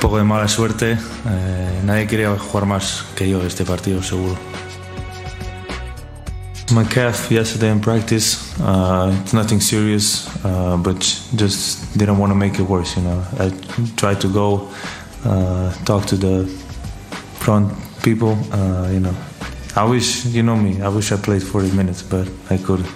[0.00, 0.92] poco de mala suerte.
[0.92, 4.36] Eh, nadie quería jugar más que yo este partido seguro.
[6.72, 8.58] My calf yesterday in practice.
[8.60, 10.98] Uh, it's nothing serious, uh, but
[11.36, 12.96] just didn't want to make it worse.
[12.96, 13.50] You know, I
[13.96, 14.68] tried to go
[15.24, 16.46] uh, talk to the
[17.38, 18.36] front people.
[18.52, 19.14] Uh, you know,
[19.76, 20.80] I wish you know me.
[20.80, 22.88] I wish I played 40 minutes, but I couldn't.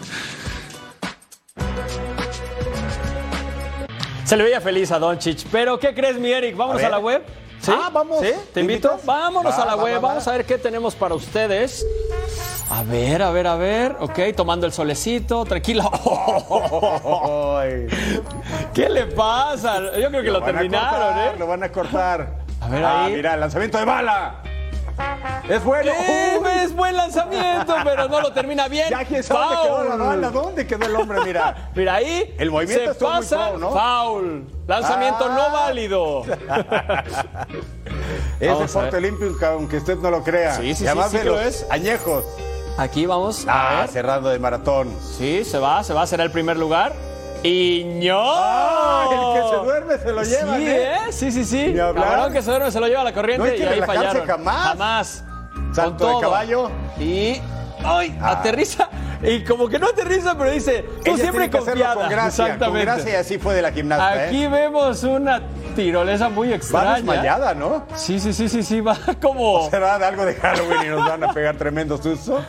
[4.24, 6.54] Se le veía feliz a Doncic, pero ¿qué crees, mi Eric?
[6.54, 7.22] Vámonos A a, la web.
[7.62, 7.72] ¿Sí?
[7.74, 8.20] Ah, vamos.
[8.20, 8.30] ¿Sí?
[8.52, 8.88] ¿Te invito?
[8.88, 9.06] invitas?
[9.06, 10.08] Vámonos Va, a la va, web, va, va.
[10.08, 11.84] vamos a ver qué tenemos para ustedes.
[12.70, 13.96] A ver, a ver, a ver.
[14.00, 15.90] Ok, tomando el solecito, tranquilo.
[18.74, 19.78] ¿Qué le pasa?
[19.98, 21.38] Yo creo que lo, terminaron, cortar, ¿eh?
[21.38, 22.34] Lo van a cortar.
[22.60, 23.14] A ver Ah, ahí.
[23.14, 24.34] mira, el lanzamiento de bala.
[25.48, 25.92] Es bueno.
[25.92, 26.48] ¡Eh, Uy.
[26.64, 28.88] Es buen lanzamiento, pero no lo termina bien.
[28.90, 30.30] Ya quién sabe dónde quedó la bala.
[30.30, 31.18] ¿Dónde quedó el hombre?
[31.24, 31.70] Mira.
[31.74, 32.34] Mira ahí.
[32.38, 33.48] El movimiento se muy pasa.
[33.50, 33.70] pro, ¿no?
[33.70, 34.46] Foul.
[34.66, 35.34] Lanzamiento Ah.
[35.34, 36.22] no válido.
[38.40, 40.54] Es deporte olímpico, aunque usted no lo crea.
[40.54, 41.66] Sí, sí, y además sí, sí de los es.
[41.70, 42.24] añejos.
[42.79, 43.45] Aquí vamos.
[43.49, 44.95] a Ah, cerrando de maratón.
[45.01, 46.93] Sí, se va, se va, será el primer lugar.
[47.43, 48.20] Y no.
[48.24, 50.93] Ah, el que se duerme se lo llevan, Sí, ¿eh?
[50.95, 50.99] ¿eh?
[51.12, 51.74] Sí, sí, sí.
[51.74, 53.81] Cabrón que se duerme se lo lleva a la corriente No hay que y ahí
[53.83, 54.26] fallaron.
[54.26, 54.66] jamás.
[54.68, 55.24] Jamás.
[55.72, 56.70] Salto Con de caballo.
[56.99, 57.41] Y.
[57.85, 58.18] ¡Ay!
[58.20, 58.31] Ah.
[58.33, 58.89] Aterriza.
[59.22, 61.95] Y como que no aterriza, pero dice, tú Ella siempre confiada.
[61.95, 62.45] con gracia.
[62.47, 62.87] Exactamente.
[62.87, 64.49] Con gracia y así fue de la gimnasta, Aquí ¿eh?
[64.49, 65.41] vemos una
[65.74, 66.95] tirolesa muy Va extraña.
[66.95, 67.85] desmayada, ¿no?
[67.97, 69.68] Sí, sí, sí, sí, sí, va como.
[69.70, 72.41] ¿Será de algo de Halloween y nos van a pegar tremendo susto?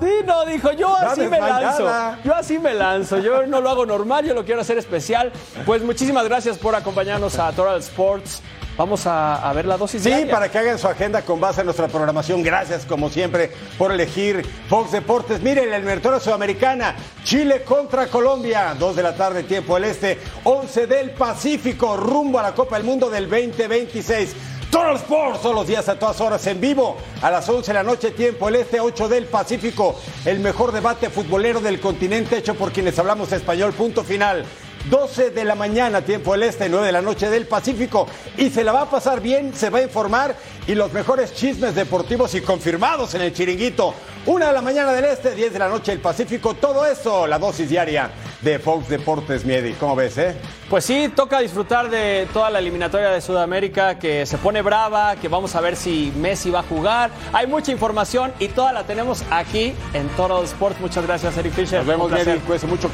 [0.00, 1.88] Sí, no, dijo, yo así me lanzo.
[2.24, 3.18] Yo así me lanzo.
[3.18, 5.32] Yo no lo hago normal, yo lo quiero hacer especial.
[5.64, 8.42] Pues muchísimas gracias por acompañarnos a Total Sports.
[8.76, 10.30] Vamos a, a ver la dosis Sí, diaria.
[10.30, 12.42] para que hagan su agenda con base en nuestra programación.
[12.42, 15.40] Gracias, como siempre, por elegir Fox Deportes.
[15.40, 16.94] Miren, la eliminatoria sudamericana,
[17.24, 22.42] Chile contra Colombia, 2 de la tarde, tiempo del Este, 11 del Pacífico, rumbo a
[22.42, 24.36] la Copa del Mundo del 2026.
[24.70, 27.82] Total Sports, todos los días a todas horas en vivo, a las 11 de la
[27.82, 29.98] noche, tiempo del Este, 8 del Pacífico.
[30.24, 34.44] El mejor debate futbolero del continente hecho por quienes hablamos español, punto final.
[34.90, 38.06] 12 de la mañana, tiempo del este, 9 de la noche del Pacífico.
[38.36, 40.36] Y se la va a pasar bien, se va a informar
[40.66, 43.94] y los mejores chismes deportivos y confirmados en el chiringuito.
[44.26, 46.54] 1 de la mañana del este, 10 de la noche del Pacífico.
[46.54, 48.10] Todo eso, la dosis diaria
[48.46, 49.72] de Fox Deportes Miedi.
[49.72, 50.36] ¿Cómo ves, eh?
[50.70, 55.26] Pues sí, toca disfrutar de toda la eliminatoria de Sudamérica que se pone brava, que
[55.26, 57.10] vamos a ver si Messi va a jugar.
[57.32, 60.80] Hay mucha información y toda la tenemos aquí en Total Sports.
[60.80, 61.78] Muchas gracias, Eric Fisher.
[61.78, 62.10] Nos vemos.
[62.10, 62.38] Miedi.
[62.38, 62.88] Cuídese mucho,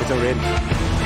[0.00, 0.97] esté bien.